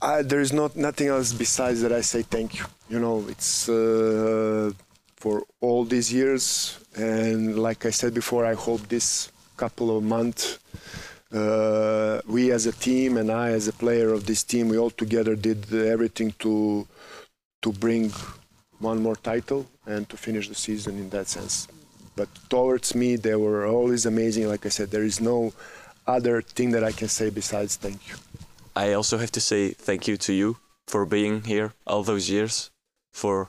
I, 0.00 0.22
there 0.22 0.40
is 0.40 0.52
not 0.52 0.76
nothing 0.76 1.08
else 1.08 1.32
besides 1.32 1.82
that 1.82 1.92
I 1.92 2.00
say 2.00 2.22
thank 2.22 2.58
you. 2.58 2.64
You 2.88 3.00
know, 3.00 3.24
it's 3.28 3.68
uh, 3.68 4.72
for 5.16 5.42
all 5.60 5.84
these 5.84 6.12
years, 6.12 6.78
and 6.94 7.58
like 7.58 7.84
I 7.84 7.90
said 7.90 8.14
before, 8.14 8.46
I 8.46 8.54
hope 8.54 8.88
this 8.88 9.30
couple 9.56 9.96
of 9.96 10.04
months, 10.04 10.58
uh, 11.32 12.20
we 12.26 12.52
as 12.52 12.66
a 12.66 12.72
team 12.72 13.16
and 13.16 13.30
I 13.30 13.50
as 13.50 13.68
a 13.68 13.72
player 13.72 14.12
of 14.12 14.26
this 14.26 14.42
team, 14.42 14.68
we 14.68 14.78
all 14.78 14.90
together 14.90 15.34
did 15.34 15.72
everything 15.74 16.32
to 16.40 16.86
to 17.62 17.72
bring 17.72 18.12
one 18.78 19.02
more 19.02 19.16
title 19.16 19.66
and 19.86 20.08
to 20.08 20.16
finish 20.16 20.48
the 20.48 20.54
season 20.54 20.98
in 20.98 21.10
that 21.10 21.28
sense. 21.28 21.68
But 22.16 22.28
towards 22.48 22.94
me, 22.94 23.16
they 23.16 23.34
were 23.36 23.66
always 23.66 24.06
amazing. 24.06 24.48
Like 24.48 24.64
I 24.64 24.70
said, 24.70 24.90
there 24.90 25.04
is 25.04 25.20
no 25.20 25.52
other 26.06 26.40
thing 26.42 26.70
that 26.70 26.84
I 26.84 26.92
can 26.92 27.08
say 27.08 27.30
besides 27.30 27.76
thank 27.76 28.08
you. 28.08 28.14
I 28.74 28.92
also 28.92 29.18
have 29.18 29.32
to 29.32 29.40
say 29.40 29.70
thank 29.70 30.06
you 30.08 30.16
to 30.18 30.32
you 30.32 30.56
for 30.86 31.04
being 31.04 31.42
here 31.42 31.72
all 31.86 32.02
those 32.02 32.30
years, 32.30 32.70
for 33.12 33.48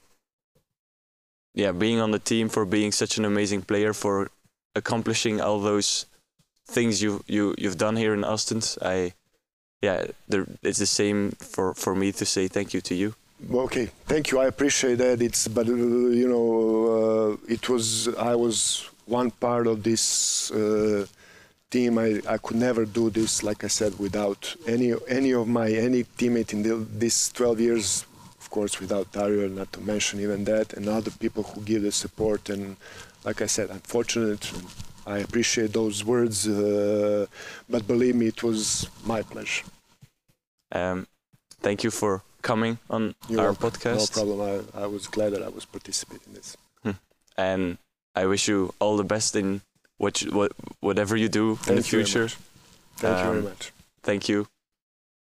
yeah 1.54 1.72
being 1.72 2.00
on 2.00 2.12
the 2.12 2.20
team, 2.20 2.50
for 2.50 2.66
being 2.66 2.92
such 2.92 3.18
an 3.18 3.26
amazing 3.26 3.62
player, 3.62 3.94
for 3.94 4.32
accomplishing 4.76 5.40
all 5.42 5.60
those 5.60 6.06
things 6.66 7.02
you 7.02 7.24
you 7.28 7.56
you've 7.58 7.78
done 7.78 7.96
here 7.96 8.14
in 8.14 8.24
Ostend. 8.24 8.78
I 8.82 9.14
yeah, 9.82 10.08
there, 10.28 10.48
it's 10.64 10.80
the 10.80 10.86
same 10.86 11.32
for 11.32 11.74
for 11.74 11.94
me 11.96 12.12
to 12.14 12.26
say 12.26 12.48
thank 12.48 12.74
you 12.74 12.82
to 12.82 12.96
you. 12.96 13.14
Okay, 13.54 13.86
thank 14.08 14.32
you. 14.32 14.40
I 14.40 14.48
appreciate 14.48 14.96
that. 14.96 15.22
It's 15.22 15.48
but 15.48 15.68
uh, 15.68 15.74
you 15.74 16.28
know 16.28 17.38
uh, 17.38 17.54
it 17.54 17.70
was 17.70 18.08
I 18.18 18.34
was 18.34 18.90
one 19.06 19.30
part 19.30 19.68
of 19.68 19.84
this 19.84 20.50
uh, 20.52 21.06
team. 21.70 22.00
I, 22.00 22.20
I 22.28 22.38
could 22.40 22.58
never 22.58 22.84
do 22.86 23.12
this, 23.12 23.44
like 23.44 23.64
I 23.64 23.68
said, 23.68 23.98
without 24.00 24.56
any 24.66 24.94
any 25.08 25.34
of 25.34 25.48
my 25.48 25.70
any 25.72 26.04
teammate 26.04 26.52
in 26.52 26.64
the, 26.64 26.76
this 26.76 27.30
12 27.32 27.60
years. 27.60 28.06
Of 28.40 28.50
course, 28.50 28.80
without 28.80 29.12
Dario, 29.12 29.48
not 29.50 29.72
to 29.74 29.82
mention 29.82 30.20
even 30.20 30.46
that, 30.46 30.74
and 30.74 30.88
other 30.88 31.12
people 31.12 31.44
who 31.44 31.62
give 31.62 31.84
the 31.84 31.92
support. 31.92 32.50
And 32.50 32.78
like 33.24 33.42
I 33.42 33.46
said, 33.46 33.70
I'm 33.70 33.82
fortunate. 33.82 34.52
I 35.06 35.20
appreciate 35.20 35.74
those 35.74 36.04
words, 36.04 36.48
uh, 36.48 37.28
but 37.70 37.88
believe 37.88 38.16
me, 38.16 38.28
it 38.28 38.44
was 38.44 38.90
my 39.06 39.22
pleasure. 39.22 39.66
Um, 40.72 41.08
thank 41.62 41.84
you 41.84 41.92
for 41.92 42.24
coming 42.42 42.78
on 42.90 43.16
our 43.30 43.36
welcome. 43.38 43.70
podcast. 43.70 44.16
No 44.16 44.24
problem. 44.24 44.64
I, 44.76 44.84
I 44.84 44.88
was 44.88 45.08
glad 45.10 45.32
that 45.34 45.42
I 45.42 45.50
was 45.54 45.66
participating 45.66 46.28
in 46.28 46.34
this. 46.34 46.56
and 47.36 47.78
I 48.16 48.26
wish 48.26 48.48
you 48.48 48.74
all 48.78 48.98
the 48.98 49.04
best 49.06 49.36
in 49.36 49.62
what, 49.98 50.20
you, 50.20 50.32
what 50.32 50.52
whatever 50.80 51.18
you 51.18 51.30
do 51.30 51.58
in 51.68 51.76
the 51.76 51.84
future. 51.84 52.30
Thank 52.96 53.18
you 53.18 53.24
very 53.26 53.38
Um, 53.38 53.44
much. 53.44 53.72
Thank 54.02 54.22
you. 54.24 54.46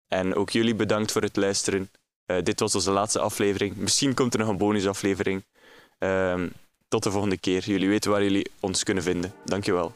En 0.07 0.35
ook 0.35 0.49
jullie 0.49 0.75
bedankt 0.75 1.11
voor 1.11 1.21
het 1.21 1.35
luisteren. 1.35 1.89
Eh, 2.25 2.37
dit 2.43 2.59
was 2.59 2.75
onze 2.75 2.91
laatste 2.91 3.19
aflevering. 3.19 3.75
Misschien 3.75 4.13
komt 4.13 4.33
er 4.33 4.39
nog 4.39 4.47
een 4.49 4.57
bonusaflevering. 4.57 5.43
Ehm 5.99 6.47
tot 6.87 7.03
de 7.03 7.11
volgende 7.11 7.37
keer. 7.37 7.63
Jullie 7.63 7.89
weten 7.89 8.11
waar 8.11 8.23
jullie 8.23 8.49
ons 8.59 8.83
kunnen 8.83 9.03
vinden. 9.03 9.33
Dankjewel. 9.45 9.93